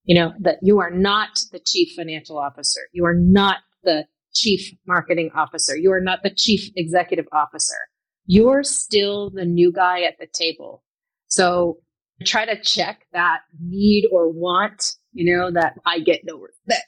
You 0.05 0.15
know, 0.15 0.33
that 0.39 0.57
you 0.61 0.79
are 0.79 0.91
not 0.91 1.43
the 1.51 1.59
chief 1.59 1.95
financial 1.95 2.37
officer. 2.37 2.81
You 2.93 3.05
are 3.05 3.15
not 3.15 3.57
the 3.83 4.05
chief 4.33 4.73
marketing 4.87 5.29
officer. 5.35 5.77
You 5.77 5.91
are 5.91 6.01
not 6.01 6.23
the 6.23 6.33
chief 6.35 6.71
executive 6.75 7.27
officer. 7.31 7.77
You're 8.25 8.63
still 8.63 9.29
the 9.29 9.45
new 9.45 9.71
guy 9.71 10.01
at 10.03 10.17
the 10.19 10.27
table. 10.33 10.83
So 11.27 11.77
try 12.23 12.45
to 12.45 12.61
check 12.61 13.05
that 13.13 13.41
need 13.59 14.07
or 14.11 14.29
want, 14.29 14.95
you 15.11 15.31
know, 15.31 15.51
that 15.51 15.75
I 15.85 15.99
get 15.99 16.21
no 16.23 16.37
respect. 16.37 16.87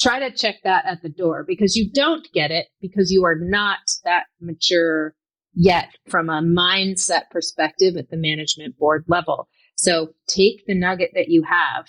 Try 0.00 0.18
to 0.20 0.36
check 0.36 0.56
that 0.64 0.84
at 0.86 1.02
the 1.02 1.08
door 1.08 1.44
because 1.46 1.76
you 1.76 1.90
don't 1.90 2.26
get 2.32 2.50
it 2.50 2.66
because 2.80 3.10
you 3.10 3.24
are 3.24 3.36
not 3.36 3.78
that 4.04 4.24
mature 4.40 5.14
yet 5.54 5.88
from 6.08 6.28
a 6.28 6.42
mindset 6.42 7.30
perspective 7.30 7.96
at 7.96 8.10
the 8.10 8.16
management 8.16 8.76
board 8.76 9.04
level. 9.06 9.48
So 9.76 10.14
take 10.26 10.66
the 10.66 10.74
nugget 10.74 11.10
that 11.14 11.28
you 11.28 11.44
have, 11.44 11.88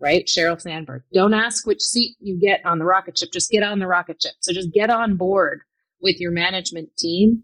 right? 0.00 0.26
Sheryl 0.26 0.60
Sandberg. 0.60 1.02
Don't 1.12 1.34
ask 1.34 1.66
which 1.66 1.82
seat 1.82 2.16
you 2.20 2.38
get 2.38 2.64
on 2.64 2.78
the 2.78 2.84
rocket 2.84 3.18
ship. 3.18 3.30
Just 3.32 3.50
get 3.50 3.62
on 3.62 3.80
the 3.80 3.86
rocket 3.86 4.22
ship. 4.22 4.34
So 4.40 4.52
just 4.52 4.72
get 4.72 4.90
on 4.90 5.16
board 5.16 5.62
with 6.00 6.20
your 6.20 6.30
management 6.30 6.96
team 6.96 7.42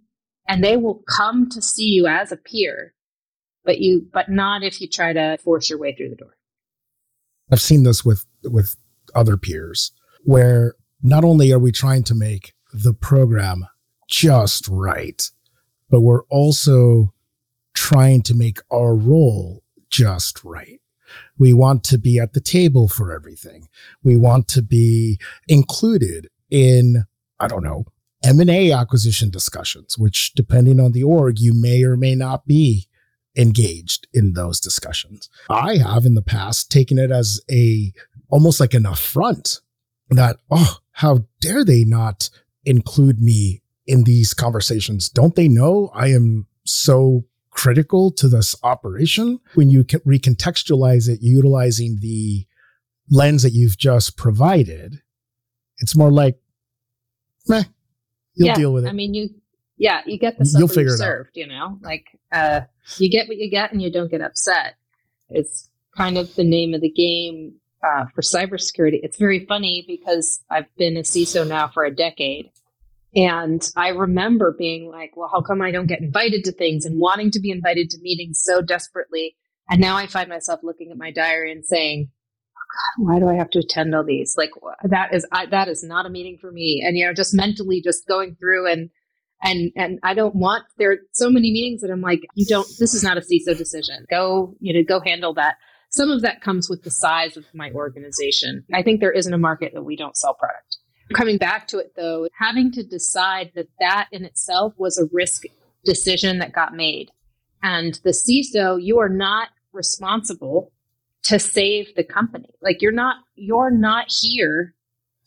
and 0.48 0.62
they 0.62 0.76
will 0.76 1.02
come 1.08 1.48
to 1.50 1.60
see 1.60 1.88
you 1.88 2.06
as 2.06 2.30
a 2.30 2.36
peer 2.36 2.94
but 3.66 3.80
you 3.80 4.06
but 4.12 4.30
not 4.30 4.62
if 4.62 4.80
you 4.80 4.88
try 4.88 5.12
to 5.12 5.36
force 5.44 5.68
your 5.68 5.78
way 5.78 5.94
through 5.94 6.08
the 6.08 6.16
door. 6.16 6.36
I've 7.52 7.60
seen 7.60 7.82
this 7.82 8.04
with 8.04 8.24
with 8.44 8.76
other 9.14 9.36
peers 9.36 9.92
where 10.22 10.74
not 11.02 11.24
only 11.24 11.52
are 11.52 11.58
we 11.58 11.72
trying 11.72 12.04
to 12.04 12.14
make 12.14 12.54
the 12.72 12.94
program 12.94 13.66
just 14.08 14.66
right 14.68 15.30
but 15.90 16.00
we're 16.00 16.24
also 16.24 17.12
trying 17.74 18.22
to 18.22 18.34
make 18.34 18.58
our 18.72 18.94
role 18.96 19.62
just 19.90 20.42
right. 20.42 20.80
We 21.38 21.52
want 21.52 21.84
to 21.84 21.98
be 21.98 22.18
at 22.18 22.32
the 22.32 22.40
table 22.40 22.88
for 22.88 23.14
everything. 23.14 23.68
We 24.02 24.16
want 24.16 24.48
to 24.48 24.62
be 24.62 25.18
included 25.48 26.28
in 26.50 27.04
i 27.40 27.48
don't 27.48 27.64
know 27.64 27.84
m&a 28.24 28.72
acquisition 28.72 29.30
discussions 29.30 29.98
which 29.98 30.32
depending 30.34 30.78
on 30.78 30.92
the 30.92 31.02
org 31.02 31.40
you 31.40 31.52
may 31.52 31.82
or 31.82 31.96
may 31.96 32.14
not 32.14 32.46
be 32.46 32.86
engaged 33.36 34.06
in 34.12 34.32
those 34.32 34.60
discussions. 34.60 35.28
I 35.50 35.76
have 35.76 36.04
in 36.04 36.14
the 36.14 36.22
past 36.22 36.70
taken 36.70 36.98
it 36.98 37.10
as 37.10 37.40
a 37.50 37.92
almost 38.28 38.60
like 38.60 38.74
an 38.74 38.86
affront 38.86 39.60
that, 40.10 40.38
oh, 40.50 40.78
how 40.92 41.26
dare 41.40 41.64
they 41.64 41.84
not 41.84 42.30
include 42.64 43.20
me 43.20 43.62
in 43.86 44.04
these 44.04 44.34
conversations? 44.34 45.08
Don't 45.08 45.36
they 45.36 45.48
know 45.48 45.90
I 45.94 46.08
am 46.08 46.46
so 46.64 47.24
critical 47.50 48.10
to 48.12 48.28
this 48.28 48.54
operation? 48.62 49.40
When 49.54 49.70
you 49.70 49.84
recontextualize 49.84 51.08
it 51.08 51.20
utilizing 51.22 51.98
the 52.00 52.46
lens 53.10 53.42
that 53.42 53.52
you've 53.52 53.78
just 53.78 54.16
provided, 54.16 55.00
it's 55.78 55.96
more 55.96 56.10
like, 56.10 56.38
meh, 57.48 57.64
you'll 58.34 58.48
yeah, 58.48 58.54
deal 58.54 58.72
with 58.72 58.86
it. 58.86 58.88
I 58.88 58.92
mean, 58.92 59.14
you 59.14 59.30
yeah, 59.76 60.00
you 60.06 60.18
get 60.18 60.38
the 60.38 60.54
You'll 60.58 60.68
figure 60.68 60.94
it 60.94 60.98
served, 60.98 61.30
you 61.34 61.46
know, 61.46 61.78
like 61.82 62.06
uh, 62.32 62.62
you 62.98 63.10
get 63.10 63.28
what 63.28 63.36
you 63.36 63.50
get 63.50 63.72
and 63.72 63.82
you 63.82 63.90
don't 63.92 64.10
get 64.10 64.20
upset. 64.20 64.74
It's 65.28 65.68
kind 65.96 66.16
of 66.18 66.34
the 66.34 66.44
name 66.44 66.74
of 66.74 66.80
the 66.80 66.90
game 66.90 67.54
uh, 67.82 68.06
for 68.14 68.22
cybersecurity. 68.22 69.00
It's 69.02 69.18
very 69.18 69.44
funny 69.46 69.84
because 69.86 70.42
I've 70.50 70.74
been 70.76 70.96
a 70.96 71.00
CISO 71.00 71.46
now 71.46 71.68
for 71.68 71.84
a 71.84 71.94
decade. 71.94 72.50
And 73.14 73.66
I 73.76 73.88
remember 73.88 74.54
being 74.56 74.90
like, 74.90 75.16
well, 75.16 75.30
how 75.32 75.40
come 75.40 75.62
I 75.62 75.70
don't 75.70 75.86
get 75.86 76.00
invited 76.00 76.44
to 76.44 76.52
things 76.52 76.84
and 76.84 77.00
wanting 77.00 77.30
to 77.32 77.40
be 77.40 77.50
invited 77.50 77.88
to 77.90 77.98
meetings 78.00 78.40
so 78.42 78.60
desperately? 78.60 79.36
And 79.70 79.80
now 79.80 79.96
I 79.96 80.06
find 80.06 80.28
myself 80.28 80.60
looking 80.62 80.90
at 80.90 80.98
my 80.98 81.10
diary 81.10 81.50
and 81.50 81.64
saying, 81.64 82.10
oh 82.56 83.04
God, 83.04 83.12
why 83.12 83.18
do 83.18 83.28
I 83.28 83.38
have 83.38 83.50
to 83.50 83.60
attend 83.60 83.94
all 83.94 84.04
these? 84.04 84.36
Like 84.36 84.50
that 84.84 85.14
is, 85.14 85.26
I, 85.32 85.46
that 85.46 85.68
is 85.68 85.82
not 85.82 86.06
a 86.06 86.10
meeting 86.10 86.36
for 86.38 86.52
me. 86.52 86.82
And, 86.86 86.96
you 86.96 87.06
know, 87.06 87.14
just 87.14 87.34
mentally 87.34 87.80
just 87.82 88.06
going 88.06 88.36
through 88.38 88.70
and 88.70 88.90
and 89.42 89.70
and 89.76 89.98
I 90.02 90.14
don't 90.14 90.34
want 90.34 90.64
there 90.78 90.92
are 90.92 90.98
so 91.12 91.30
many 91.30 91.52
meetings 91.52 91.82
that 91.82 91.90
I'm 91.90 92.00
like, 92.00 92.20
you 92.34 92.46
don't. 92.46 92.66
This 92.78 92.94
is 92.94 93.02
not 93.02 93.18
a 93.18 93.20
CISO 93.20 93.56
decision. 93.56 94.06
Go, 94.10 94.54
you 94.60 94.72
know, 94.72 94.82
go 94.86 95.00
handle 95.04 95.34
that. 95.34 95.56
Some 95.90 96.10
of 96.10 96.22
that 96.22 96.40
comes 96.40 96.68
with 96.68 96.82
the 96.82 96.90
size 96.90 97.36
of 97.36 97.44
my 97.54 97.70
organization. 97.70 98.64
I 98.74 98.82
think 98.82 99.00
there 99.00 99.12
isn't 99.12 99.32
a 99.32 99.38
market 99.38 99.72
that 99.74 99.82
we 99.82 99.96
don't 99.96 100.16
sell 100.16 100.34
product. 100.34 100.78
Coming 101.14 101.38
back 101.38 101.68
to 101.68 101.78
it 101.78 101.92
though, 101.96 102.28
having 102.38 102.72
to 102.72 102.82
decide 102.82 103.52
that 103.54 103.68
that 103.78 104.08
in 104.10 104.24
itself 104.24 104.74
was 104.76 104.98
a 104.98 105.08
risk 105.12 105.44
decision 105.84 106.38
that 106.38 106.52
got 106.52 106.74
made. 106.74 107.10
And 107.62 107.98
the 108.02 108.10
CISO, 108.10 108.78
you 108.82 108.98
are 108.98 109.08
not 109.08 109.48
responsible 109.72 110.72
to 111.24 111.38
save 111.38 111.94
the 111.94 112.04
company. 112.04 112.50
Like 112.62 112.82
you're 112.82 112.92
not 112.92 113.16
you're 113.34 113.70
not 113.70 114.06
here 114.08 114.74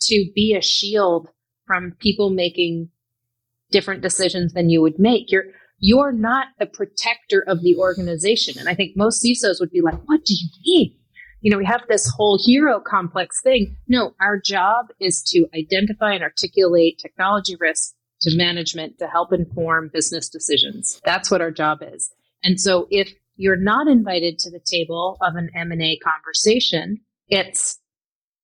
to 0.01 0.31
be 0.35 0.55
a 0.55 0.61
shield 0.61 1.29
from 1.65 1.95
people 1.99 2.29
making 2.29 2.89
different 3.71 4.01
decisions 4.01 4.53
than 4.53 4.69
you 4.69 4.81
would 4.81 4.99
make. 4.99 5.31
You're 5.31 5.45
you're 5.79 6.11
not 6.11 6.47
the 6.59 6.65
protector 6.65 7.43
of 7.47 7.61
the 7.61 7.75
organization. 7.77 8.59
And 8.59 8.67
I 8.67 8.75
think 8.75 8.97
most 8.97 9.23
CISOs 9.23 9.61
would 9.61 9.71
be 9.71 9.81
like, 9.81 9.99
what 10.05 10.25
do 10.25 10.33
you 10.33 10.49
mean? 10.65 10.95
You 11.41 11.51
know, 11.51 11.57
we 11.57 11.65
have 11.65 11.83
this 11.87 12.11
whole 12.17 12.37
hero 12.45 12.81
complex 12.81 13.41
thing. 13.41 13.77
No, 13.87 14.13
our 14.19 14.37
job 14.37 14.87
is 14.99 15.23
to 15.29 15.47
identify 15.55 16.13
and 16.13 16.23
articulate 16.23 16.99
technology 16.99 17.55
risks 17.57 17.93
to 18.21 18.35
management 18.35 18.99
to 18.99 19.07
help 19.07 19.31
inform 19.31 19.89
business 19.93 20.27
decisions. 20.27 20.99
That's 21.05 21.31
what 21.31 21.39
our 21.39 21.51
job 21.51 21.79
is. 21.81 22.11
And 22.43 22.59
so 22.59 22.87
if 22.89 23.13
you're 23.37 23.55
not 23.55 23.87
invited 23.87 24.37
to 24.39 24.51
the 24.51 24.59
table 24.59 25.17
of 25.21 25.35
an 25.35 25.49
M&A 25.55 25.97
conversation, 25.99 26.99
it's 27.29 27.79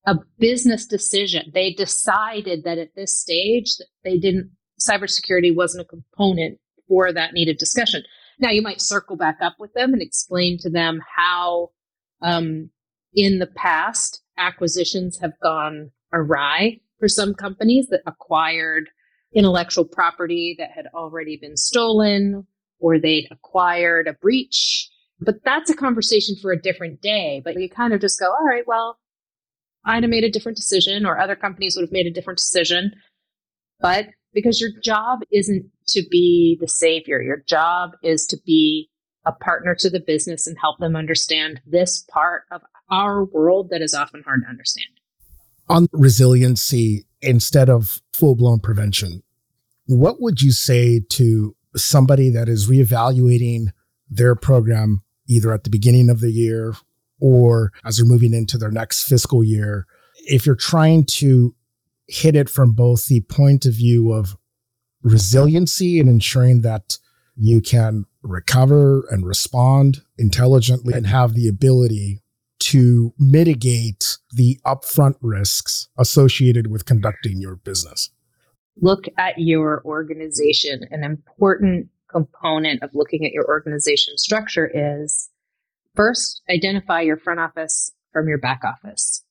a 0.06 0.14
business 0.38 0.86
decision. 0.86 1.50
They 1.52 1.72
decided 1.72 2.64
that 2.64 2.78
at 2.78 2.94
this 2.94 3.20
stage 3.20 3.76
they 4.04 4.16
didn't 4.16 4.52
cybersecurity 4.80 5.54
wasn't 5.54 5.86
a 5.86 5.88
component 5.88 6.58
for 6.88 7.12
that 7.12 7.32
needed 7.32 7.58
discussion. 7.58 8.02
Now, 8.38 8.50
you 8.50 8.62
might 8.62 8.80
circle 8.80 9.16
back 9.16 9.38
up 9.40 9.54
with 9.58 9.72
them 9.72 9.92
and 9.92 10.02
explain 10.02 10.58
to 10.58 10.70
them 10.70 11.00
how, 11.16 11.70
um, 12.22 12.70
in 13.14 13.38
the 13.38 13.46
past, 13.46 14.22
acquisitions 14.36 15.18
have 15.20 15.32
gone 15.42 15.90
awry 16.12 16.80
for 16.98 17.08
some 17.08 17.34
companies 17.34 17.88
that 17.88 18.02
acquired 18.06 18.90
intellectual 19.34 19.84
property 19.84 20.54
that 20.58 20.70
had 20.70 20.86
already 20.94 21.36
been 21.36 21.56
stolen 21.56 22.46
or 22.78 22.98
they'd 22.98 23.28
acquired 23.30 24.06
a 24.06 24.12
breach. 24.12 24.88
But 25.20 25.36
that's 25.44 25.70
a 25.70 25.76
conversation 25.76 26.36
for 26.40 26.52
a 26.52 26.60
different 26.60 27.00
day. 27.00 27.40
But 27.42 27.58
you 27.58 27.70
kind 27.70 27.94
of 27.94 28.00
just 28.00 28.20
go, 28.20 28.26
all 28.26 28.46
right, 28.46 28.66
well, 28.66 28.98
I'd 29.84 30.02
have 30.02 30.10
made 30.10 30.24
a 30.24 30.30
different 30.30 30.56
decision, 30.56 31.06
or 31.06 31.18
other 31.18 31.36
companies 31.36 31.76
would 31.76 31.84
have 31.84 31.92
made 31.92 32.06
a 32.06 32.10
different 32.10 32.38
decision. 32.38 32.92
But 33.80 34.08
because 34.36 34.60
your 34.60 34.70
job 34.82 35.20
isn't 35.32 35.64
to 35.88 36.02
be 36.10 36.58
the 36.60 36.68
savior. 36.68 37.22
Your 37.22 37.38
job 37.48 37.92
is 38.02 38.26
to 38.26 38.36
be 38.44 38.90
a 39.24 39.32
partner 39.32 39.74
to 39.76 39.88
the 39.88 39.98
business 39.98 40.46
and 40.46 40.58
help 40.60 40.78
them 40.78 40.94
understand 40.94 41.62
this 41.66 42.04
part 42.10 42.42
of 42.52 42.60
our 42.90 43.24
world 43.24 43.70
that 43.70 43.80
is 43.80 43.94
often 43.94 44.22
hard 44.22 44.42
to 44.44 44.48
understand. 44.48 44.88
On 45.70 45.88
resiliency 45.90 47.06
instead 47.22 47.70
of 47.70 48.02
full 48.12 48.36
blown 48.36 48.60
prevention, 48.60 49.22
what 49.86 50.20
would 50.20 50.42
you 50.42 50.52
say 50.52 51.00
to 51.10 51.56
somebody 51.74 52.28
that 52.28 52.46
is 52.46 52.68
reevaluating 52.68 53.68
their 54.10 54.36
program 54.36 55.02
either 55.26 55.50
at 55.52 55.64
the 55.64 55.70
beginning 55.70 56.10
of 56.10 56.20
the 56.20 56.30
year 56.30 56.74
or 57.20 57.72
as 57.86 57.96
they're 57.96 58.06
moving 58.06 58.34
into 58.34 58.58
their 58.58 58.70
next 58.70 59.04
fiscal 59.04 59.42
year? 59.42 59.86
If 60.28 60.44
you're 60.44 60.54
trying 60.54 61.06
to 61.06 61.54
hit 62.08 62.36
it 62.36 62.48
from 62.48 62.72
both 62.72 63.06
the 63.06 63.20
point 63.22 63.66
of 63.66 63.74
view 63.74 64.12
of 64.12 64.36
resiliency 65.02 66.00
and 66.00 66.08
ensuring 66.08 66.62
that 66.62 66.98
you 67.36 67.60
can 67.60 68.04
recover 68.22 69.06
and 69.10 69.26
respond 69.26 70.02
intelligently 70.18 70.94
and 70.94 71.06
have 71.06 71.34
the 71.34 71.48
ability 71.48 72.22
to 72.58 73.12
mitigate 73.18 74.18
the 74.32 74.58
upfront 74.64 75.14
risks 75.20 75.88
associated 75.98 76.68
with 76.68 76.84
conducting 76.84 77.40
your 77.40 77.56
business? 77.56 78.10
Look 78.80 79.04
at 79.18 79.38
your 79.38 79.82
organization. 79.84 80.82
An 80.90 81.04
important 81.04 81.88
component 82.10 82.82
of 82.82 82.90
looking 82.94 83.24
at 83.24 83.32
your 83.32 83.46
organization 83.46 84.16
structure 84.18 84.70
is 84.72 85.30
first 85.94 86.42
identify 86.50 87.00
your 87.02 87.16
front 87.16 87.40
office 87.40 87.92
from 88.12 88.28
your 88.28 88.38
back 88.38 88.62
office. 88.64 89.22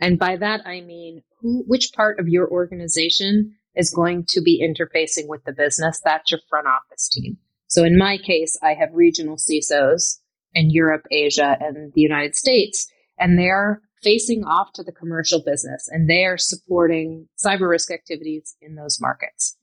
And 0.00 0.18
by 0.18 0.36
that, 0.36 0.66
I 0.66 0.80
mean 0.80 1.22
who, 1.40 1.64
which 1.66 1.92
part 1.94 2.18
of 2.18 2.28
your 2.28 2.48
organization 2.48 3.54
is 3.74 3.90
going 3.90 4.24
to 4.28 4.40
be 4.40 4.62
interfacing 4.62 5.28
with 5.28 5.44
the 5.44 5.52
business. 5.52 6.00
That's 6.04 6.30
your 6.30 6.40
front 6.48 6.66
office 6.66 7.08
team. 7.08 7.38
So 7.66 7.84
in 7.84 7.98
my 7.98 8.18
case, 8.18 8.58
I 8.62 8.74
have 8.74 8.90
regional 8.92 9.36
CISOs 9.36 10.18
in 10.52 10.70
Europe, 10.70 11.06
Asia, 11.10 11.56
and 11.60 11.92
the 11.92 12.00
United 12.00 12.36
States, 12.36 12.88
and 13.18 13.38
they're 13.38 13.82
facing 14.04 14.44
off 14.44 14.72
to 14.74 14.82
the 14.84 14.92
commercial 14.92 15.42
business 15.44 15.88
and 15.90 16.08
they 16.08 16.26
are 16.26 16.36
supporting 16.36 17.26
cyber 17.42 17.68
risk 17.70 17.90
activities 17.90 18.54
in 18.60 18.74
those 18.76 19.00
markets. 19.00 19.56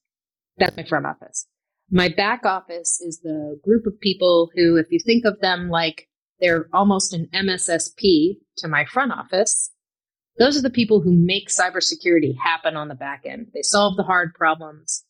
That's 0.57 0.75
my 0.75 0.83
front 0.83 1.05
office. 1.05 1.45
My 1.91 2.09
back 2.09 2.45
office 2.45 2.99
is 3.01 3.19
the 3.21 3.59
group 3.63 3.85
of 3.85 3.99
people 4.01 4.49
who, 4.55 4.77
if 4.77 4.87
you 4.89 4.99
think 4.99 5.25
of 5.25 5.39
them 5.41 5.69
like 5.69 6.07
they're 6.39 6.67
almost 6.73 7.13
an 7.13 7.29
MSSP 7.33 8.37
to 8.57 8.67
my 8.67 8.85
front 8.85 9.11
office, 9.11 9.69
those 10.37 10.57
are 10.57 10.61
the 10.61 10.69
people 10.69 11.01
who 11.01 11.11
make 11.11 11.49
cybersecurity 11.49 12.35
happen 12.41 12.75
on 12.75 12.87
the 12.87 12.95
back 12.95 13.23
end. 13.25 13.47
They 13.53 13.61
solve 13.61 13.97
the 13.97 14.03
hard 14.03 14.33
problems. 14.33 15.03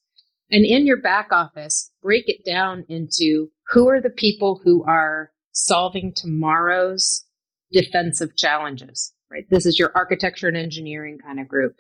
And 0.50 0.66
in 0.66 0.86
your 0.86 1.02
back 1.02 1.30
office, 1.32 1.92
break 2.02 2.28
it 2.28 2.44
down 2.46 2.86
into 2.90 3.50
who 3.70 3.88
are 3.88 4.02
the 4.02 4.10
people 4.10 4.60
who 4.64 4.84
are 4.84 5.32
solving 5.54 6.14
tomorrow's 6.14 7.26
defensive 7.72 8.36
challenges, 8.36 9.14
right? 9.30 9.46
This 9.50 9.66
is 9.66 9.80
your 9.80 9.92
architecture 9.96 10.50
and 10.50 10.58
engineering 10.58 11.20
kind 11.24 11.40
of 11.40 11.48
group. 11.48 11.78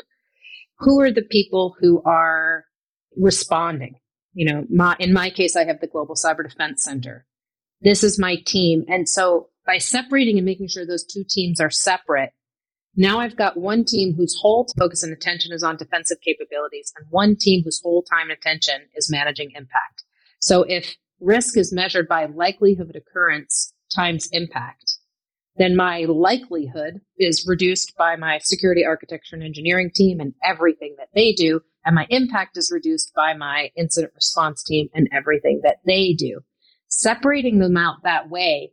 Who 0.80 1.02
are 1.02 1.12
the 1.12 1.22
people 1.22 1.76
who 1.80 2.02
are 2.04 2.66
responding? 3.18 3.96
You 4.34 4.52
know, 4.52 4.66
my, 4.70 4.96
in 5.00 5.12
my 5.12 5.30
case, 5.30 5.58
I 5.58 5.66
have 5.66 5.82
the 5.82 5.88
Global 5.88 6.16
Cyber 6.16 6.48
Defense 6.48 6.84
Center. 6.84 7.26
This 7.82 8.04
is 8.04 8.18
my 8.18 8.38
team. 8.46 8.86
And 8.88 9.10
so 9.10 9.50
by 9.66 9.80
separating 9.80 10.38
and 10.38 10.46
making 10.46 10.70
sure 10.70 10.86
those 10.86 11.04
two 11.04 11.26
teams 11.28 11.60
are 11.60 11.70
separate, 11.70 12.32
now 12.96 13.20
I've 13.20 13.38
got 13.38 13.58
one 13.58 13.86
team 13.86 14.14
whose 14.16 14.38
whole 14.42 14.68
focus 14.78 15.04
and 15.04 15.14
attention 15.14 15.54
is 15.54 15.64
on 15.64 15.78
defensive 15.78 16.18
capabilities 16.22 16.92
and 16.98 17.08
one 17.10 17.36
team 17.36 17.64
whose 17.64 17.82
whole 17.82 18.04
time 18.04 18.30
and 18.30 18.38
attention 18.38 18.82
is 18.96 19.10
managing 19.10 19.52
impact. 19.52 20.04
So 20.40 20.64
if 20.64 20.96
risk 21.20 21.58
is 21.58 21.72
measured 21.72 22.08
by 22.08 22.26
likelihood 22.26 22.90
of 22.90 22.96
occurrence 22.96 23.74
times 23.96 24.28
impact, 24.32 24.98
then 25.58 25.76
my 25.76 26.06
likelihood 26.08 27.02
is 27.18 27.46
reduced 27.48 27.96
by 27.98 28.16
my 28.16 28.40
security 28.40 28.86
architecture 28.86 29.36
and 29.36 29.44
engineering 29.44 29.92
team 29.94 30.20
and 30.20 30.34
everything 30.44 30.96
that 30.98 31.10
they 31.14 31.34
do. 31.34 31.62
And 31.86 31.96
my 31.96 32.08
impact 32.10 32.58
is 32.58 32.72
reduced 32.72 33.14
by 33.16 33.34
my 33.34 33.70
incident 33.76 34.14
response 34.16 34.64
team 34.64 34.90
and 34.94 35.10
everything 35.12 35.62
that 35.64 35.78
they 35.86 36.14
do. 36.14 36.42
Separating 36.88 37.60
them 37.60 37.78
out 37.78 38.04
that 38.04 38.30
way 38.30 38.72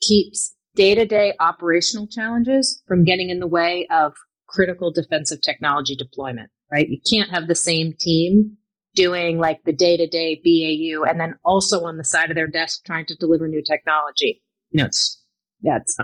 keeps 0.00 0.54
day 0.74 0.94
to 0.94 1.04
day 1.04 1.34
operational 1.40 2.06
challenges 2.06 2.82
from 2.86 3.04
getting 3.04 3.30
in 3.30 3.40
the 3.40 3.46
way 3.46 3.86
of 3.90 4.14
critical 4.48 4.92
defensive 4.92 5.40
technology 5.42 5.94
deployment, 5.96 6.50
right? 6.72 6.88
You 6.88 6.98
can't 7.08 7.30
have 7.30 7.48
the 7.48 7.54
same 7.54 7.94
team 7.98 8.56
doing 8.94 9.38
like 9.38 9.62
the 9.64 9.72
day 9.72 9.96
to 9.96 10.06
day 10.06 10.40
BAU 10.44 11.04
and 11.04 11.20
then 11.20 11.34
also 11.44 11.84
on 11.84 11.98
the 11.98 12.04
side 12.04 12.30
of 12.30 12.36
their 12.36 12.46
desk 12.46 12.84
trying 12.84 13.06
to 13.06 13.16
deliver 13.16 13.46
new 13.46 13.62
technology. 13.62 14.42
You 14.70 14.78
know, 14.82 14.86
it's, 14.86 15.22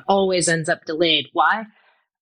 always 0.09 0.49
ends 0.49 0.69
up 0.69 0.85
delayed. 0.87 1.27
Why? 1.33 1.65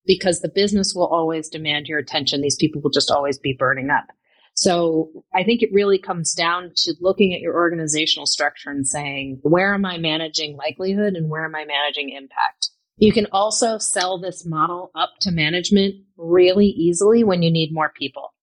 Because 0.06 0.40
the 0.40 0.50
business 0.54 0.94
will 0.94 1.06
always 1.06 1.48
demand 1.48 1.86
your 1.86 1.98
attention. 1.98 2.40
These 2.40 2.56
people 2.56 2.80
will 2.82 2.90
just 2.90 3.10
always 3.10 3.38
be 3.38 3.56
burning 3.58 3.90
up. 3.90 4.04
So 4.54 5.24
I 5.34 5.44
think 5.44 5.62
it 5.62 5.72
really 5.72 5.98
comes 5.98 6.34
down 6.34 6.72
to 6.76 6.94
looking 7.00 7.32
at 7.34 7.40
your 7.40 7.54
organizational 7.54 8.26
structure 8.26 8.70
and 8.70 8.86
saying, 8.86 9.40
where 9.42 9.74
am 9.74 9.84
I 9.84 9.98
managing 9.98 10.56
likelihood 10.56 11.14
and 11.14 11.30
where 11.30 11.44
am 11.44 11.54
I 11.54 11.64
managing 11.64 12.10
impact? 12.10 12.70
You 12.98 13.12
can 13.12 13.26
also 13.32 13.78
sell 13.78 14.20
this 14.20 14.44
model 14.44 14.90
up 14.94 15.14
to 15.20 15.30
management 15.30 15.96
really 16.16 16.66
easily 16.66 17.24
when 17.24 17.42
you 17.42 17.50
need 17.50 17.72
more 17.72 17.90
people. 17.96 18.34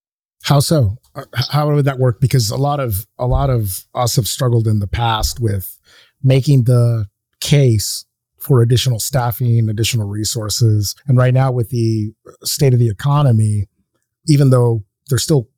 How 0.42 0.60
so? 0.60 0.96
Uh, 1.14 1.24
how 1.50 1.70
would 1.70 1.84
that 1.84 1.98
work? 1.98 2.20
Because 2.20 2.50
a 2.50 2.56
lot 2.56 2.80
of 2.80 3.06
a 3.18 3.26
lot 3.26 3.50
of 3.50 3.84
us 3.94 4.16
have 4.16 4.26
struggled 4.26 4.66
in 4.66 4.80
the 4.80 4.86
past 4.86 5.38
with 5.38 5.78
making 6.22 6.64
the 6.64 7.06
case 7.40 8.04
for 8.38 8.62
additional 8.62 8.98
staffing, 8.98 9.68
additional 9.68 10.08
resources. 10.08 10.94
And 11.06 11.16
right 11.16 11.34
now 11.34 11.52
with 11.52 11.68
the 11.68 12.12
state 12.42 12.72
of 12.72 12.78
the 12.78 12.88
economy, 12.88 13.66
even 14.26 14.50
though 14.50 14.84
there's 15.08 15.22
still 15.22 15.48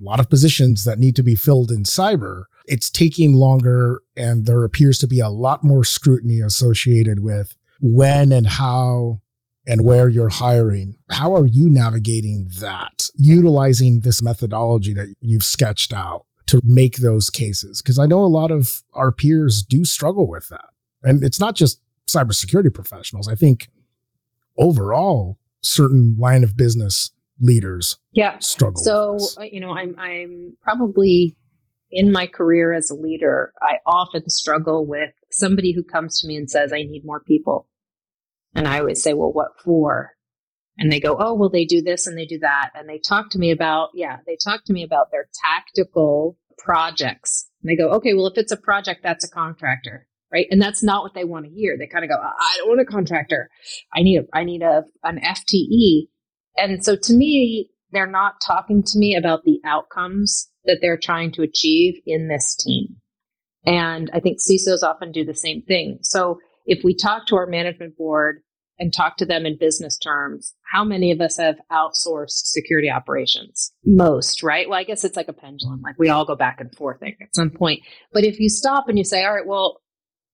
a 0.00 0.04
lot 0.04 0.20
of 0.20 0.28
positions 0.28 0.84
that 0.84 0.98
need 0.98 1.16
to 1.16 1.22
be 1.22 1.34
filled 1.34 1.70
in 1.70 1.84
cyber, 1.84 2.44
it's 2.66 2.90
taking 2.90 3.34
longer 3.34 4.02
and 4.16 4.46
there 4.46 4.64
appears 4.64 4.98
to 4.98 5.06
be 5.06 5.20
a 5.20 5.28
lot 5.28 5.62
more 5.62 5.84
scrutiny 5.84 6.40
associated 6.40 7.20
with 7.20 7.56
when 7.80 8.32
and 8.32 8.46
how 8.46 9.20
and 9.66 9.84
where 9.84 10.08
you're 10.08 10.28
hiring. 10.28 10.96
How 11.10 11.34
are 11.34 11.46
you 11.46 11.70
navigating 11.70 12.50
that, 12.60 13.08
utilizing 13.14 14.00
this 14.00 14.22
methodology 14.22 14.92
that 14.94 15.14
you've 15.20 15.44
sketched 15.44 15.92
out 15.92 16.26
to 16.46 16.60
make 16.64 16.96
those 16.96 17.30
cases? 17.30 17.80
Because 17.80 17.98
I 17.98 18.06
know 18.06 18.22
a 18.22 18.26
lot 18.26 18.50
of 18.50 18.82
our 18.92 19.12
peers 19.12 19.62
do 19.62 19.84
struggle 19.84 20.28
with 20.28 20.48
that. 20.48 20.66
And 21.02 21.22
it's 21.22 21.40
not 21.40 21.54
just 21.54 21.80
cybersecurity 22.08 22.72
professionals. 22.72 23.28
I 23.28 23.34
think 23.34 23.68
overall, 24.58 25.38
certain 25.62 26.16
line 26.18 26.44
of 26.44 26.56
business 26.56 27.10
leaders 27.40 27.98
yeah. 28.12 28.38
struggle 28.38 28.82
so 28.82 29.18
uh, 29.38 29.42
you 29.42 29.60
know 29.60 29.72
i'm 29.72 29.94
i'm 29.98 30.56
probably 30.62 31.36
in 31.90 32.10
my 32.10 32.26
career 32.26 32.72
as 32.72 32.90
a 32.90 32.94
leader 32.94 33.52
i 33.60 33.74
often 33.86 34.28
struggle 34.28 34.86
with 34.86 35.10
somebody 35.34 35.72
who 35.72 35.82
comes 35.82 36.20
to 36.20 36.28
me 36.28 36.36
and 36.36 36.50
says 36.50 36.72
i 36.72 36.78
need 36.78 37.02
more 37.04 37.20
people. 37.20 37.68
And 38.54 38.68
i 38.68 38.78
always 38.78 39.02
say 39.02 39.12
well 39.14 39.32
what 39.32 39.60
for? 39.62 40.12
And 40.78 40.90
they 40.90 41.00
go 41.00 41.16
oh 41.18 41.34
well 41.34 41.50
they 41.50 41.64
do 41.64 41.82
this 41.82 42.06
and 42.06 42.16
they 42.16 42.26
do 42.26 42.38
that. 42.40 42.70
And 42.74 42.88
they 42.88 42.98
talk 42.98 43.30
to 43.30 43.38
me 43.38 43.50
about 43.50 43.90
yeah 43.94 44.18
they 44.26 44.36
talk 44.42 44.64
to 44.66 44.72
me 44.72 44.82
about 44.82 45.10
their 45.10 45.28
tactical 45.44 46.38
projects. 46.58 47.50
And 47.62 47.70
they 47.70 47.76
go 47.76 47.90
okay 47.92 48.14
well 48.14 48.26
if 48.26 48.38
it's 48.38 48.52
a 48.52 48.56
project 48.56 49.02
that's 49.02 49.24
a 49.24 49.30
contractor 49.30 50.06
right? 50.32 50.46
And 50.50 50.60
that's 50.60 50.82
not 50.82 51.04
what 51.04 51.14
they 51.14 51.22
want 51.22 51.44
to 51.44 51.52
hear. 51.52 51.76
They 51.78 51.86
kind 51.86 52.04
of 52.04 52.10
go 52.10 52.16
i 52.16 52.56
don't 52.58 52.68
want 52.68 52.80
a 52.80 52.84
contractor. 52.84 53.50
I 53.94 54.02
need 54.02 54.18
a 54.18 54.24
i 54.32 54.44
need 54.44 54.62
a 54.62 54.84
an 55.02 55.20
fte 55.20 56.08
and 56.56 56.84
so 56.84 56.96
to 56.96 57.12
me, 57.12 57.70
they're 57.92 58.06
not 58.06 58.40
talking 58.44 58.82
to 58.82 58.98
me 58.98 59.16
about 59.16 59.44
the 59.44 59.60
outcomes 59.64 60.50
that 60.64 60.78
they're 60.80 60.98
trying 60.98 61.32
to 61.32 61.42
achieve 61.42 61.94
in 62.06 62.28
this 62.28 62.56
team. 62.56 62.96
And 63.66 64.10
I 64.12 64.20
think 64.20 64.40
CISOs 64.40 64.82
often 64.82 65.12
do 65.12 65.24
the 65.24 65.34
same 65.34 65.62
thing. 65.62 65.98
So 66.02 66.38
if 66.66 66.84
we 66.84 66.94
talk 66.94 67.26
to 67.26 67.36
our 67.36 67.46
management 67.46 67.96
board 67.96 68.42
and 68.78 68.92
talk 68.92 69.16
to 69.18 69.26
them 69.26 69.46
in 69.46 69.56
business 69.58 69.96
terms, 69.96 70.54
how 70.72 70.84
many 70.84 71.12
of 71.12 71.20
us 71.20 71.36
have 71.38 71.56
outsourced 71.70 72.46
security 72.46 72.90
operations? 72.90 73.72
Most, 73.84 74.42
right? 74.42 74.68
Well, 74.68 74.78
I 74.78 74.84
guess 74.84 75.04
it's 75.04 75.16
like 75.16 75.28
a 75.28 75.32
pendulum. 75.32 75.80
Like 75.82 75.98
we 75.98 76.08
all 76.08 76.24
go 76.24 76.34
back 76.34 76.60
and 76.60 76.74
forth 76.74 77.02
at 77.02 77.12
some 77.34 77.50
point. 77.50 77.80
But 78.12 78.24
if 78.24 78.40
you 78.40 78.48
stop 78.48 78.88
and 78.88 78.98
you 78.98 79.04
say, 79.04 79.24
all 79.24 79.34
right, 79.34 79.46
well, 79.46 79.80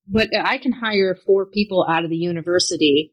but 0.09 0.31
I 0.35 0.59
can 0.59 0.73
hire 0.73 1.15
four 1.15 1.47
people 1.47 1.87
out 1.89 2.05
of 2.05 2.11
the 2.11 2.17
university 2.17 3.13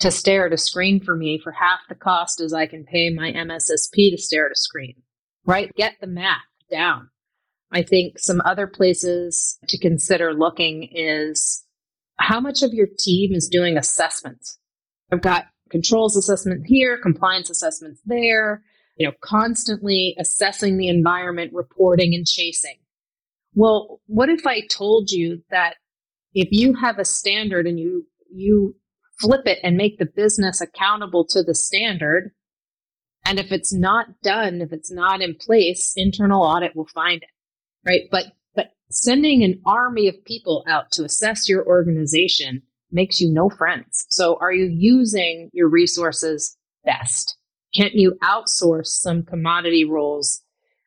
to 0.00 0.10
stare 0.10 0.46
at 0.46 0.52
a 0.52 0.58
screen 0.58 1.00
for 1.00 1.16
me 1.16 1.40
for 1.42 1.52
half 1.52 1.80
the 1.88 1.94
cost 1.94 2.40
as 2.40 2.52
I 2.52 2.66
can 2.66 2.84
pay 2.84 3.10
my 3.10 3.32
MSSP 3.32 4.10
to 4.10 4.18
stare 4.18 4.46
at 4.46 4.52
a 4.52 4.56
screen, 4.56 4.94
right? 5.46 5.72
Get 5.76 5.94
the 6.00 6.06
math 6.06 6.42
down. 6.70 7.10
I 7.70 7.82
think 7.82 8.18
some 8.18 8.40
other 8.44 8.66
places 8.66 9.58
to 9.68 9.78
consider 9.78 10.32
looking 10.32 10.88
is 10.92 11.64
how 12.18 12.40
much 12.40 12.62
of 12.62 12.72
your 12.72 12.86
team 12.98 13.32
is 13.34 13.48
doing 13.48 13.76
assessments. 13.76 14.58
I've 15.12 15.22
got 15.22 15.46
controls 15.70 16.16
assessment 16.16 16.66
here, 16.66 16.98
compliance 17.02 17.50
assessments 17.50 18.00
there, 18.04 18.62
you 18.96 19.06
know, 19.06 19.12
constantly 19.20 20.14
assessing 20.18 20.76
the 20.76 20.88
environment, 20.88 21.52
reporting 21.52 22.14
and 22.14 22.26
chasing. 22.26 22.76
Well, 23.54 24.00
what 24.06 24.28
if 24.28 24.46
I 24.46 24.60
told 24.66 25.10
you 25.10 25.42
that 25.50 25.74
if 26.32 26.48
you 26.50 26.74
have 26.74 26.98
a 26.98 27.04
standard 27.04 27.66
and 27.66 27.78
you 27.78 28.06
you 28.32 28.74
flip 29.24 29.46
it 29.46 29.58
and 29.62 29.76
make 29.76 29.98
the 29.98 30.06
business 30.06 30.60
accountable 30.60 31.24
to 31.30 31.42
the 31.42 31.54
standard. 31.54 32.32
And 33.24 33.38
if 33.38 33.50
it's 33.50 33.72
not 33.72 34.20
done, 34.22 34.60
if 34.60 34.72
it's 34.72 34.92
not 34.92 35.22
in 35.22 35.34
place, 35.34 35.94
internal 35.96 36.42
audit 36.42 36.76
will 36.76 36.88
find 36.94 37.22
it. 37.22 37.28
Right. 37.86 38.02
But, 38.10 38.32
but 38.54 38.72
sending 38.90 39.42
an 39.42 39.60
army 39.66 40.08
of 40.08 40.24
people 40.24 40.64
out 40.68 40.92
to 40.92 41.04
assess 41.04 41.48
your 41.48 41.66
organization 41.66 42.62
makes 42.92 43.20
you 43.20 43.32
no 43.32 43.48
friends. 43.48 44.06
So 44.10 44.38
are 44.40 44.52
you 44.52 44.66
using 44.66 45.50
your 45.52 45.68
resources 45.68 46.56
best? 46.84 47.36
Can't 47.74 47.94
you 47.94 48.16
outsource 48.22 48.86
some 48.86 49.24
commodity 49.24 49.84
roles 49.84 50.42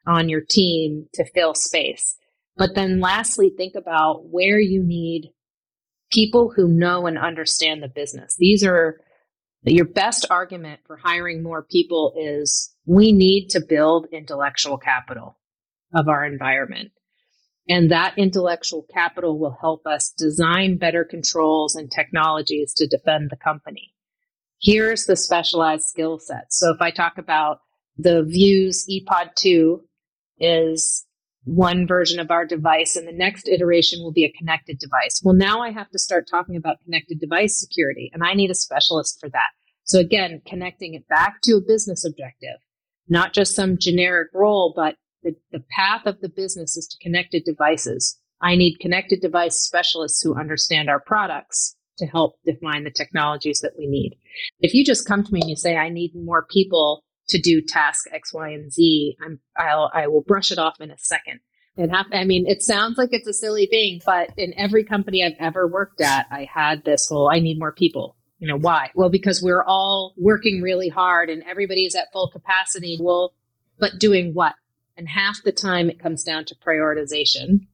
on 0.06 0.30
your 0.30 0.42
team 0.42 1.08
to 1.16 1.26
fill 1.34 1.54
space? 1.54 2.16
But 2.56 2.76
then 2.76 3.00
lastly, 3.00 3.52
think 3.56 3.76
about 3.76 4.30
where 4.30 4.60
you 4.60 4.84
need 4.84 5.32
people 6.12 6.52
who 6.56 6.68
know 6.68 7.06
and 7.06 7.18
understand 7.18 7.84
the 7.84 7.88
business. 7.88 8.36
These 8.38 8.64
are 8.64 9.00
your 9.64 9.86
best 9.86 10.28
argument 10.30 10.82
for 10.86 10.98
hiring 10.98 11.44
more 11.44 11.64
people 11.64 12.14
is 12.18 12.74
we 12.86 13.12
need 13.12 13.50
to 13.50 13.60
build 13.60 14.08
intellectual 14.12 14.78
capital 14.78 15.38
of 15.94 16.08
our 16.08 16.26
environment. 16.26 16.92
And 17.70 17.92
that 17.92 18.18
intellectual 18.18 18.86
capital 18.94 19.38
will 19.38 19.58
help 19.60 19.86
us 19.86 20.14
design 20.18 20.78
better 20.78 21.04
controls 21.04 21.76
and 21.76 21.92
technologies 21.92 22.74
to 22.76 22.88
defend 22.88 23.30
the 23.30 23.36
company. 23.36 23.94
Here's 24.62 25.06
the 25.06 25.18
specialized 25.18 25.84
skill 25.84 26.20
set. 26.20 26.54
So 26.54 26.74
if 26.74 26.82
I 26.82 26.92
talk 26.92 27.18
about 27.18 27.60
the 27.98 28.24
Vuse 28.24 28.88
ePod 28.90 29.36
2 29.36 29.82
is 30.40 31.06
one 31.48 31.88
version 31.88 32.20
of 32.20 32.30
our 32.30 32.46
device, 32.46 32.96
and 32.96 33.08
the 33.08 33.14
next 33.14 33.48
iteration 33.48 34.04
will 34.04 34.12
be 34.12 34.26
a 34.26 34.32
connected 34.32 34.78
device. 34.80 35.22
Well, 35.24 35.34
now 35.34 35.62
I 35.62 35.72
have 35.72 35.90
to 35.92 36.00
start 36.00 36.28
talking 36.30 36.56
about 36.56 36.84
connected 36.84 37.20
device 37.20 37.60
security, 37.60 38.12
and 38.14 38.24
I 38.24 38.34
need 38.34 38.52
a 38.52 38.56
specialist 38.56 39.20
for 39.20 39.30
that. 39.30 39.50
So 39.84 40.00
again, 40.00 40.42
connecting 40.46 40.94
it 40.94 41.08
back 41.08 41.42
to 41.44 41.54
a 41.54 41.62
business 41.62 42.06
objective, 42.06 42.58
not 43.08 43.34
just 43.34 43.56
some 43.56 43.78
generic 43.78 44.30
role, 44.34 44.74
but 44.76 44.96
the, 45.24 45.36
the 45.52 45.64
path 45.76 46.06
of 46.06 46.20
the 46.20 46.30
business 46.30 46.76
is 46.76 46.88
to 46.88 46.98
connected 47.02 47.44
devices. 47.46 48.20
I 48.42 48.56
need 48.56 48.80
connected 48.80 49.22
device 49.22 49.58
specialists 49.58 50.22
who 50.22 50.36
understand 50.38 50.90
our 50.90 51.00
products 51.00 51.76
to 51.98 52.06
help 52.06 52.36
define 52.46 52.84
the 52.84 52.92
technologies 52.92 53.62
that 53.62 53.74
we 53.78 53.88
need. 53.88 54.18
If 54.60 54.74
you 54.74 54.86
just 54.86 55.08
come 55.08 55.24
to 55.24 55.34
me 55.34 55.42
and 55.42 55.50
you 55.50 55.56
say, 55.56 55.76
I 55.76 55.90
need 55.90 56.12
more 56.14 56.46
people 56.50 57.04
to 57.30 57.40
do 57.40 57.62
task 57.62 58.08
X, 58.12 58.34
Y, 58.34 58.50
and 58.50 58.72
Z, 58.72 59.18
I'm, 59.24 59.40
I'll, 59.58 59.92
I 59.94 60.08
will 60.08 60.22
brush 60.22 60.52
it 60.52 60.58
off 60.58 60.80
in 60.80 60.92
a 60.92 60.98
second. 60.98 61.40
It 61.76 61.90
have, 61.90 62.08
I 62.12 62.24
mean, 62.24 62.48
it 62.48 62.64
sounds 62.64 62.98
like 62.98 63.10
it's 63.12 63.28
a 63.28 63.34
silly 63.34 63.68
thing, 63.68 64.02
but 64.06 64.32
in 64.36 64.54
every 64.58 64.84
company 64.84 65.24
I've 65.24 65.38
ever 65.40 65.68
worked 65.68 66.02
at, 66.02 66.26
I 66.32 66.48
had 66.52 66.84
this 66.84 67.08
whole, 67.08 67.30
I 67.32 67.40
need 67.40 67.60
more 67.60 67.72
people. 67.72 68.16
You 68.40 68.48
know, 68.48 68.58
why? 68.58 68.92
Well, 68.96 69.10
because 69.10 69.42
we're 69.42 69.64
all 69.64 70.14
working 70.18 70.62
really 70.62 70.90
hard 70.90 71.30
and 71.30 71.44
everybody's 71.44 71.96
at 71.96 72.12
full 72.12 72.30
capacity. 72.30 72.98
Well, 73.00 73.34
but 73.80 74.00
doing 74.00 74.34
what? 74.34 74.56
And 74.96 75.08
half 75.08 75.38
the 75.44 75.52
time 75.52 75.90
it 75.90 76.00
comes 76.00 76.24
down 76.24 76.46
to 76.46 76.56
prioritization. 76.56 77.68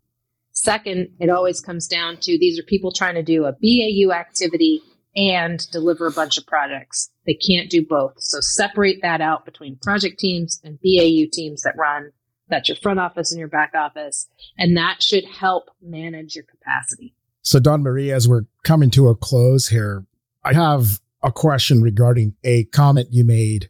Second, 0.51 1.15
it 1.19 1.29
always 1.29 1.61
comes 1.61 1.87
down 1.87 2.17
to 2.17 2.37
these 2.37 2.59
are 2.59 2.63
people 2.63 2.91
trying 2.91 3.15
to 3.15 3.23
do 3.23 3.45
a 3.45 3.53
BAU 3.53 4.13
activity 4.13 4.81
and 5.15 5.69
deliver 5.71 6.07
a 6.07 6.11
bunch 6.11 6.37
of 6.37 6.47
projects. 6.47 7.09
They 7.25 7.35
can't 7.35 7.69
do 7.69 7.85
both. 7.85 8.13
So 8.17 8.39
separate 8.39 9.01
that 9.01 9.21
out 9.21 9.45
between 9.45 9.77
project 9.77 10.19
teams 10.19 10.59
and 10.63 10.79
BAU 10.79 11.29
teams 11.31 11.61
that 11.63 11.75
run. 11.77 12.11
That's 12.49 12.67
your 12.67 12.77
front 12.77 12.99
office 12.99 13.31
and 13.31 13.39
your 13.39 13.47
back 13.47 13.73
office. 13.75 14.27
And 14.57 14.75
that 14.77 15.01
should 15.01 15.25
help 15.25 15.69
manage 15.81 16.35
your 16.35 16.45
capacity. 16.45 17.15
So, 17.41 17.59
Dawn 17.59 17.83
Marie, 17.83 18.11
as 18.11 18.27
we're 18.27 18.43
coming 18.63 18.89
to 18.91 19.09
a 19.09 19.15
close 19.15 19.67
here, 19.67 20.05
I 20.43 20.53
have 20.53 21.01
a 21.21 21.31
question 21.31 21.81
regarding 21.81 22.35
a 22.43 22.65
comment 22.65 23.09
you 23.11 23.23
made. 23.23 23.69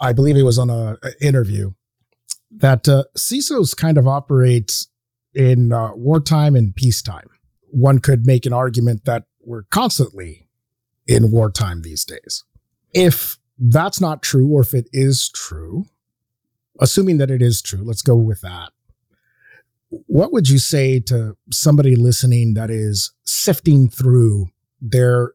I 0.00 0.12
believe 0.12 0.36
it 0.36 0.42
was 0.42 0.58
on 0.58 0.68
a, 0.68 0.98
a 1.02 1.26
interview 1.26 1.72
that 2.50 2.88
uh, 2.88 3.04
CISOs 3.16 3.76
kind 3.76 3.98
of 3.98 4.06
operates 4.06 4.88
in 5.34 5.72
uh, 5.72 5.94
wartime 5.94 6.54
and 6.54 6.74
peacetime. 6.74 7.28
One 7.70 7.98
could 7.98 8.26
make 8.26 8.46
an 8.46 8.52
argument 8.52 9.04
that 9.04 9.24
we're 9.40 9.64
constantly 9.64 10.43
in 11.06 11.30
wartime 11.30 11.82
these 11.82 12.04
days. 12.04 12.44
If 12.92 13.38
that's 13.58 14.00
not 14.00 14.22
true, 14.22 14.48
or 14.48 14.62
if 14.62 14.74
it 14.74 14.88
is 14.92 15.28
true, 15.28 15.86
assuming 16.80 17.18
that 17.18 17.30
it 17.30 17.42
is 17.42 17.62
true, 17.62 17.82
let's 17.82 18.02
go 18.02 18.16
with 18.16 18.40
that. 18.40 18.70
What 20.06 20.32
would 20.32 20.48
you 20.48 20.58
say 20.58 20.98
to 21.00 21.36
somebody 21.52 21.94
listening 21.94 22.54
that 22.54 22.70
is 22.70 23.12
sifting 23.24 23.88
through 23.88 24.48
their 24.80 25.32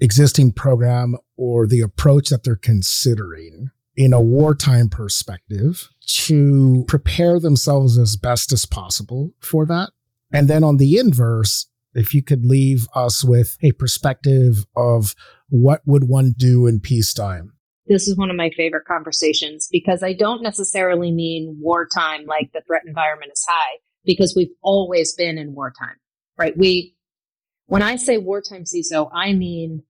existing 0.00 0.52
program 0.52 1.16
or 1.36 1.66
the 1.66 1.80
approach 1.80 2.28
that 2.28 2.44
they're 2.44 2.56
considering 2.56 3.70
in 3.96 4.12
a 4.12 4.20
wartime 4.20 4.88
perspective 4.88 5.88
to 6.06 6.84
prepare 6.88 7.38
themselves 7.38 7.98
as 7.98 8.16
best 8.16 8.52
as 8.52 8.66
possible 8.66 9.32
for 9.40 9.64
that. 9.66 9.90
And 10.32 10.48
then 10.48 10.64
on 10.64 10.78
the 10.78 10.98
inverse, 10.98 11.66
if 11.94 12.14
you 12.14 12.22
could 12.22 12.44
leave 12.44 12.86
us 12.94 13.24
with 13.24 13.56
a 13.62 13.72
perspective 13.72 14.66
of 14.76 15.14
what 15.48 15.82
would 15.86 16.08
one 16.08 16.34
do 16.36 16.66
in 16.66 16.80
peacetime? 16.80 17.52
This 17.86 18.08
is 18.08 18.16
one 18.16 18.30
of 18.30 18.36
my 18.36 18.50
favorite 18.56 18.84
conversations 18.86 19.68
because 19.70 20.02
I 20.02 20.12
don't 20.12 20.42
necessarily 20.42 21.10
mean 21.10 21.58
wartime 21.60 22.26
like 22.26 22.50
the 22.52 22.62
threat 22.66 22.82
environment 22.86 23.32
is 23.34 23.44
high 23.48 23.78
because 24.04 24.34
we've 24.36 24.54
always 24.62 25.14
been 25.14 25.36
in 25.36 25.54
wartime, 25.54 25.96
right? 26.38 26.56
We, 26.56 26.94
when 27.66 27.82
I 27.82 27.96
say 27.96 28.18
wartime 28.18 28.64
CISO, 28.64 29.10
I 29.12 29.32
mean 29.32 29.82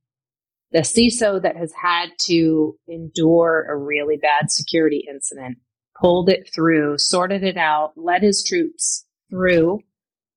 the 0.73 0.81
CISO 0.81 1.43
that 1.43 1.57
has 1.57 1.73
had 1.81 2.09
to 2.23 2.77
endure 2.89 3.67
a 3.69 3.77
really 3.77 4.17
bad 4.17 4.51
security 4.51 5.05
incident, 5.09 5.59
pulled 6.01 6.31
it 6.31 6.51
through, 6.53 6.99
sorted 6.99 7.45
it 7.45 7.59
out, 7.59 7.93
led 7.97 8.23
his 8.23 8.43
troops 8.43 9.05
through 9.31 9.81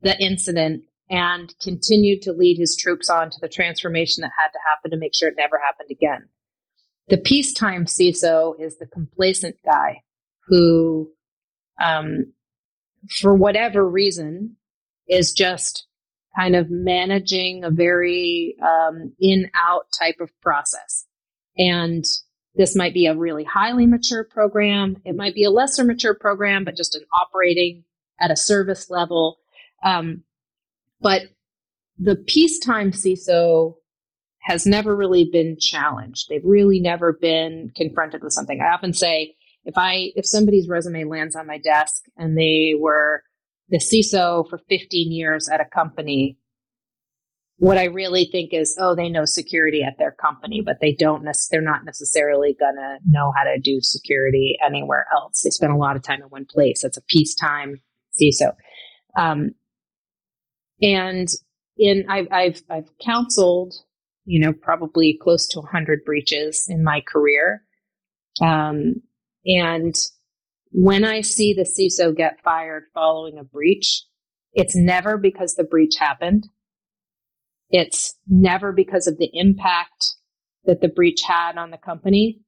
the 0.01 0.17
incident, 0.21 0.83
and 1.09 1.53
continued 1.61 2.21
to 2.23 2.33
lead 2.33 2.57
his 2.57 2.75
troops 2.75 3.09
on 3.09 3.29
to 3.29 3.37
the 3.41 3.49
transformation 3.49 4.21
that 4.21 4.31
had 4.37 4.49
to 4.49 4.59
happen 4.67 4.91
to 4.91 4.97
make 4.97 5.13
sure 5.13 5.29
it 5.29 5.35
never 5.37 5.59
happened 5.59 5.89
again. 5.91 6.27
The 7.07 7.17
peacetime 7.17 7.85
CISO 7.85 8.55
is 8.59 8.77
the 8.77 8.87
complacent 8.87 9.57
guy 9.63 10.01
who, 10.47 11.11
um, 11.81 12.33
for 13.19 13.35
whatever 13.35 13.87
reason, 13.87 14.55
is 15.07 15.31
just 15.31 15.85
kind 16.35 16.55
of 16.55 16.69
managing 16.69 17.63
a 17.63 17.69
very 17.69 18.55
um, 18.61 19.13
in 19.19 19.49
out 19.55 19.85
type 19.97 20.15
of 20.19 20.29
process. 20.41 21.05
And 21.57 22.03
this 22.55 22.75
might 22.75 22.93
be 22.93 23.05
a 23.05 23.15
really 23.15 23.43
highly 23.43 23.85
mature 23.85 24.23
program. 24.23 24.97
It 25.05 25.15
might 25.15 25.35
be 25.35 25.43
a 25.43 25.51
lesser 25.51 25.83
mature 25.83 26.15
program, 26.15 26.63
but 26.63 26.75
just 26.75 26.95
an 26.95 27.03
operating 27.13 27.83
at 28.19 28.31
a 28.31 28.35
service 28.35 28.89
level. 28.89 29.37
Um, 29.83 30.23
but 31.01 31.23
the 31.97 32.15
peacetime 32.15 32.91
CISO 32.91 33.75
has 34.41 34.65
never 34.65 34.95
really 34.95 35.27
been 35.31 35.57
challenged. 35.59 36.27
They've 36.29 36.43
really 36.43 36.79
never 36.79 37.13
been 37.13 37.71
confronted 37.75 38.21
with 38.23 38.33
something. 38.33 38.61
I 38.61 38.73
often 38.73 38.93
say, 38.93 39.35
if 39.63 39.75
I 39.77 40.11
if 40.15 40.27
somebody's 40.27 40.69
resume 40.69 41.05
lands 41.05 41.35
on 41.35 41.47
my 41.47 41.57
desk 41.57 42.03
and 42.15 42.37
they 42.37 42.73
were 42.77 43.23
the 43.69 43.79
CISO 43.79 44.47
for 44.47 44.59
15 44.69 45.11
years 45.11 45.49
at 45.49 45.61
a 45.61 45.65
company, 45.65 46.37
what 47.57 47.77
I 47.77 47.85
really 47.85 48.25
think 48.31 48.53
is, 48.53 48.77
oh, 48.79 48.95
they 48.95 49.09
know 49.09 49.25
security 49.25 49.81
at 49.81 49.97
their 49.97 50.11
company, 50.11 50.61
but 50.63 50.77
they 50.81 50.93
don't, 50.93 51.25
they're 51.49 51.61
not 51.61 51.85
necessarily 51.85 52.53
to 52.55 52.97
know 53.07 53.31
how 53.35 53.43
to 53.43 53.59
do 53.59 53.79
security 53.81 54.57
anywhere 54.63 55.07
else. 55.13 55.41
They 55.41 55.49
spend 55.49 55.71
a 55.71 55.77
lot 55.77 55.95
of 55.95 56.03
time 56.03 56.21
in 56.21 56.27
one 56.27 56.45
place. 56.45 56.81
That's 56.83 56.97
a 56.97 57.03
peacetime 57.03 57.81
CISO. 58.21 58.53
Um, 59.17 59.51
and 60.81 61.27
in, 61.77 62.05
I've, 62.09 62.27
I've, 62.31 62.61
I've 62.69 62.89
counseled, 63.03 63.73
you 64.25 64.39
know, 64.39 64.53
probably 64.53 65.17
close 65.21 65.47
to 65.49 65.59
100 65.59 66.03
breaches 66.05 66.65
in 66.69 66.83
my 66.83 67.01
career. 67.01 67.63
Um, 68.41 69.01
and 69.45 69.95
when 70.71 71.05
I 71.05 71.21
see 71.21 71.53
the 71.53 71.63
CISO 71.63 72.15
get 72.15 72.41
fired 72.43 72.83
following 72.93 73.37
a 73.37 73.43
breach, 73.43 74.03
it's 74.53 74.75
never 74.75 75.17
because 75.17 75.55
the 75.55 75.63
breach 75.63 75.95
happened. 75.99 76.47
It's 77.69 78.15
never 78.27 78.71
because 78.71 79.07
of 79.07 79.17
the 79.17 79.29
impact 79.33 80.15
that 80.65 80.81
the 80.81 80.87
breach 80.87 81.21
had 81.27 81.57
on 81.57 81.71
the 81.71 81.77
company. 81.77 82.41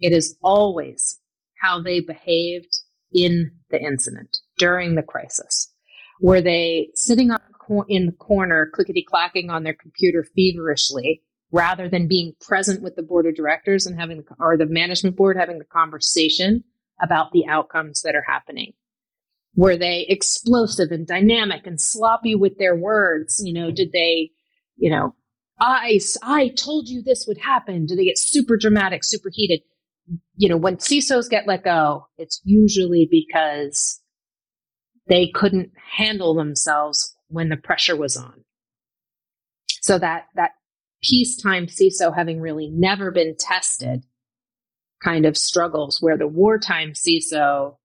It 0.00 0.12
is 0.12 0.36
always 0.42 1.18
how 1.60 1.80
they 1.80 2.00
behaved 2.00 2.78
in 3.12 3.52
the 3.70 3.80
incident 3.80 4.38
during 4.58 4.94
the 4.94 5.02
crisis. 5.02 5.72
Were 6.20 6.40
they 6.40 6.90
sitting 6.94 7.30
in 7.88 8.06
the 8.06 8.12
corner, 8.12 8.70
clickety 8.72 9.04
clacking 9.08 9.50
on 9.50 9.62
their 9.62 9.74
computer 9.74 10.24
feverishly, 10.34 11.22
rather 11.52 11.88
than 11.88 12.08
being 12.08 12.34
present 12.40 12.82
with 12.82 12.96
the 12.96 13.02
board 13.02 13.26
of 13.26 13.34
directors 13.34 13.86
and 13.86 13.98
having, 13.98 14.24
or 14.38 14.56
the 14.56 14.66
management 14.66 15.16
board 15.16 15.36
having 15.36 15.58
the 15.58 15.64
conversation 15.64 16.64
about 17.00 17.32
the 17.32 17.46
outcomes 17.46 18.02
that 18.02 18.14
are 18.14 18.24
happening. 18.26 18.72
Were 19.54 19.76
they 19.76 20.06
explosive 20.08 20.90
and 20.90 21.06
dynamic 21.06 21.66
and 21.66 21.80
sloppy 21.80 22.34
with 22.34 22.58
their 22.58 22.76
words? 22.76 23.40
You 23.42 23.54
know, 23.54 23.70
did 23.70 23.92
they, 23.92 24.30
you 24.76 24.90
know, 24.90 25.14
I, 25.58 25.98
I 26.22 26.48
told 26.48 26.88
you 26.88 27.02
this 27.02 27.24
would 27.26 27.38
happen. 27.38 27.86
Do 27.86 27.96
they 27.96 28.04
get 28.04 28.18
super 28.18 28.58
dramatic, 28.58 29.02
super 29.02 29.30
heated? 29.32 29.60
You 30.36 30.50
know, 30.50 30.58
when 30.58 30.76
CISOs 30.76 31.30
get 31.30 31.46
let 31.46 31.64
go, 31.64 32.06
it's 32.18 32.40
usually 32.44 33.08
because 33.10 34.00
they 35.08 35.28
couldn't 35.34 35.70
handle 35.96 36.34
themselves 36.34 37.15
when 37.28 37.48
the 37.48 37.56
pressure 37.56 37.96
was 37.96 38.16
on. 38.16 38.44
So 39.82 39.98
that, 39.98 40.26
that 40.34 40.52
peacetime 41.02 41.66
CISO 41.66 42.14
having 42.14 42.40
really 42.40 42.70
never 42.70 43.10
been 43.10 43.36
tested 43.38 44.04
kind 45.02 45.26
of 45.26 45.36
struggles 45.36 45.98
where 46.00 46.16
the 46.16 46.26
wartime 46.26 46.92
CISO 46.92 47.76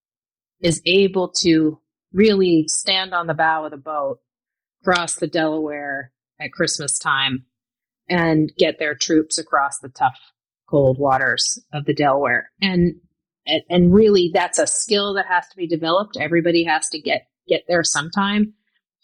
is 0.62 0.82
able 0.86 1.30
to 1.30 1.80
really 2.14 2.66
stand 2.68 3.14
on 3.14 3.28
the 3.28 3.34
bow 3.34 3.66
of 3.66 3.72
the 3.72 3.78
boat, 3.78 4.20
cross 4.84 5.16
the 5.16 5.28
Delaware 5.28 6.12
at 6.40 6.52
Christmas 6.52 6.98
time, 6.98 7.46
and 8.10 8.52
get 8.58 8.80
their 8.80 8.96
troops 8.96 9.38
across 9.38 9.80
the 9.80 9.90
tough, 9.90 10.18
cold 10.70 10.98
waters 11.00 11.60
of 11.74 11.86
the 11.86 11.94
Delaware. 11.94 12.52
And 12.62 12.96
and 13.70 13.94
really 13.94 14.30
that's 14.34 14.60
a 14.60 14.68
skill 14.68 15.16
that 15.16 15.26
has 15.26 15.48
to 15.50 15.58
be 15.58 15.68
developed. 15.68 16.16
Everybody 16.20 16.64
has 16.66 16.90
to 16.90 17.00
get 17.00 17.28
get 17.48 17.64
there 17.68 17.84
sometime. 17.84 18.54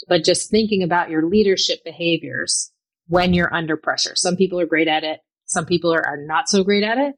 But 0.07 0.23
just 0.23 0.49
thinking 0.49 0.83
about 0.83 1.09
your 1.09 1.27
leadership 1.27 1.83
behaviors 1.83 2.71
when 3.07 3.33
you're 3.33 3.53
under 3.53 3.77
pressure. 3.77 4.15
Some 4.15 4.35
people 4.35 4.59
are 4.59 4.65
great 4.65 4.87
at 4.87 5.03
it. 5.03 5.19
Some 5.45 5.65
people 5.65 5.93
are, 5.93 6.05
are 6.05 6.17
not 6.17 6.49
so 6.49 6.63
great 6.63 6.83
at 6.83 6.97
it. 6.97 7.15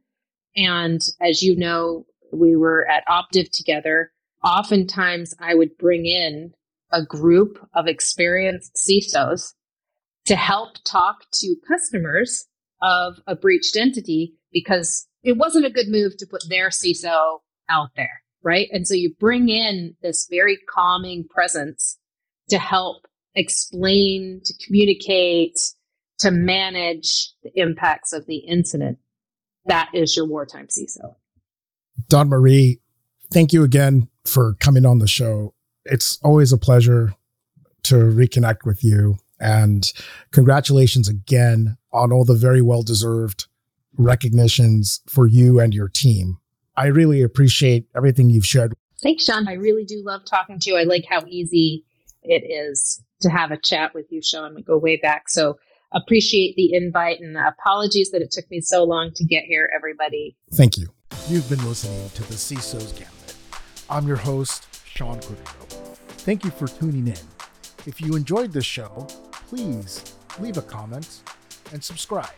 And 0.56 1.02
as 1.22 1.42
you 1.42 1.56
know, 1.56 2.06
we 2.32 2.56
were 2.56 2.88
at 2.88 3.04
Optiv 3.08 3.50
together. 3.52 4.12
Oftentimes 4.44 5.36
I 5.40 5.56
would 5.56 5.78
bring 5.78 6.06
in 6.06 6.54
a 6.92 7.04
group 7.04 7.60
of 7.74 7.88
experienced 7.88 8.76
CISOs 8.76 9.54
to 10.26 10.36
help 10.36 10.78
talk 10.86 11.26
to 11.34 11.56
customers 11.68 12.46
of 12.82 13.16
a 13.28 13.36
breached 13.36 13.76
entity 13.76 14.36
because 14.52 15.08
it 15.24 15.38
wasn't 15.38 15.66
a 15.66 15.72
good 15.72 15.90
move 15.90 16.18
to 16.18 16.28
put 16.28 16.44
their 16.50 16.70
CISO 16.70 17.40
out 17.70 17.90
there, 17.96 18.22
right? 18.44 18.68
And 18.72 18.88
so 18.88 18.94
you 18.94 19.14
bring 19.20 19.50
in 19.50 19.96
this 20.02 20.28
very 20.30 20.58
calming 20.70 21.28
presence 21.30 21.98
to 22.50 22.60
help 22.60 23.08
explain, 23.36 24.42
to 24.44 24.54
communicate, 24.66 25.58
to 26.20 26.32
manage 26.32 27.32
the 27.44 27.52
impacts 27.56 28.14
of 28.14 28.26
the 28.26 28.38
incident. 28.38 28.98
That 29.66 29.90
is 29.94 30.16
your 30.16 30.26
wartime 30.26 30.68
CISO. 30.68 31.16
Dawn 32.08 32.30
Marie, 32.30 32.80
thank 33.32 33.54
you 33.54 33.64
again 33.64 34.10
for 34.26 34.56
coming 34.60 34.86
on 34.86 35.00
the 35.00 35.08
show. 35.08 35.54
It's 35.86 36.18
always 36.24 36.52
a 36.52 36.58
pleasure 36.58 37.14
to 37.84 37.96
reconnect 37.96 38.66
with 38.66 38.84
you. 38.84 39.18
And 39.40 39.92
congratulations 40.32 41.08
again 41.08 41.78
on 41.94 42.12
all 42.12 42.26
the 42.26 42.36
very 42.36 42.62
well 42.62 42.84
deserved 42.84 43.48
recognitions 43.98 45.02
for 45.08 45.28
you 45.28 45.60
and 45.60 45.74
your 45.74 45.88
team. 45.88 46.40
I 46.76 46.88
really 46.88 47.22
appreciate 47.22 47.88
everything 47.96 48.30
you've 48.30 48.46
shared. 48.46 48.74
Thanks, 49.02 49.26
Sean. 49.26 49.48
I 49.48 49.54
really 49.54 49.86
do 49.86 50.02
love 50.06 50.22
talking 50.26 50.60
to 50.60 50.70
you. 50.70 50.78
I 50.78 50.84
like 50.84 51.06
how 51.10 51.26
easy 51.28 51.86
it 52.24 52.44
is 52.46 53.04
to 53.22 53.30
have 53.30 53.52
a 53.52 53.58
chat 53.58 53.94
with 53.94 54.06
you, 54.10 54.22
Sean. 54.22 54.56
We 54.56 54.64
go 54.64 54.78
way 54.78 54.98
back. 54.98 55.30
So 55.30 55.58
appreciate 55.92 56.56
the 56.56 56.74
invite 56.74 57.20
and 57.20 57.38
apologies 57.38 58.12
that 58.12 58.22
it 58.22 58.32
took 58.32 58.50
me 58.50 58.62
so 58.62 58.84
long 58.84 59.12
to 59.16 59.26
get 59.26 59.44
here, 59.44 59.70
everybody. 59.76 60.36
Thank 60.54 60.78
you. 60.78 60.88
You've 61.28 61.50
been 61.50 61.64
listening 61.66 62.10
to 62.12 62.24
the 62.24 62.36
CISO's 62.36 62.92
Gambit. 62.94 63.36
I'm 63.90 64.08
your 64.08 64.18
host, 64.18 64.68
Sean 64.86 65.20
Cordero. 65.20 65.96
Thank 66.20 66.44
you 66.44 66.52
for 66.52 66.68
tuning 66.68 67.08
in. 67.08 67.18
If 67.86 68.02
you 68.02 68.16
enjoyed 68.16 68.52
this 68.52 68.66
show, 68.66 69.08
please 69.32 70.16
leave 70.40 70.58
a 70.58 70.62
comment 70.62 71.22
and 71.72 71.84
subscribe. 71.84 72.30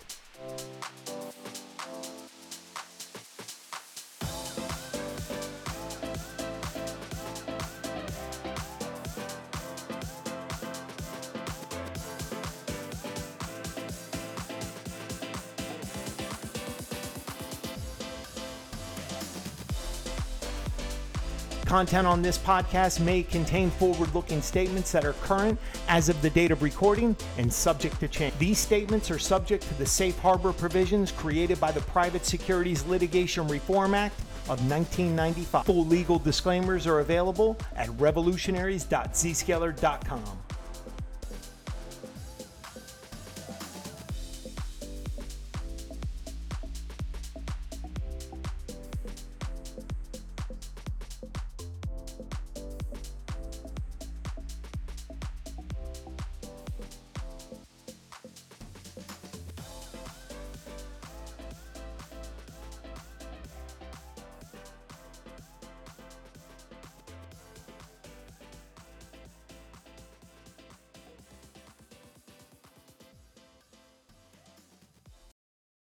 Content 21.71 22.05
on 22.05 22.21
this 22.21 22.37
podcast 22.37 22.99
may 22.99 23.23
contain 23.23 23.71
forward 23.71 24.13
looking 24.13 24.41
statements 24.41 24.91
that 24.91 25.05
are 25.05 25.13
current 25.13 25.57
as 25.87 26.09
of 26.09 26.21
the 26.21 26.29
date 26.29 26.51
of 26.51 26.61
recording 26.61 27.15
and 27.37 27.53
subject 27.53 27.97
to 28.01 28.09
change. 28.09 28.37
These 28.39 28.57
statements 28.57 29.09
are 29.09 29.17
subject 29.17 29.63
to 29.69 29.73
the 29.75 29.85
safe 29.85 30.19
harbor 30.19 30.51
provisions 30.51 31.13
created 31.13 31.61
by 31.61 31.71
the 31.71 31.79
Private 31.79 32.25
Securities 32.25 32.85
Litigation 32.87 33.47
Reform 33.47 33.93
Act 33.93 34.19
of 34.49 34.59
1995. 34.69 35.65
Full 35.65 35.85
legal 35.85 36.19
disclaimers 36.19 36.85
are 36.85 36.99
available 36.99 37.55
at 37.77 37.87
revolutionaries.zscaler.com. 37.91 40.40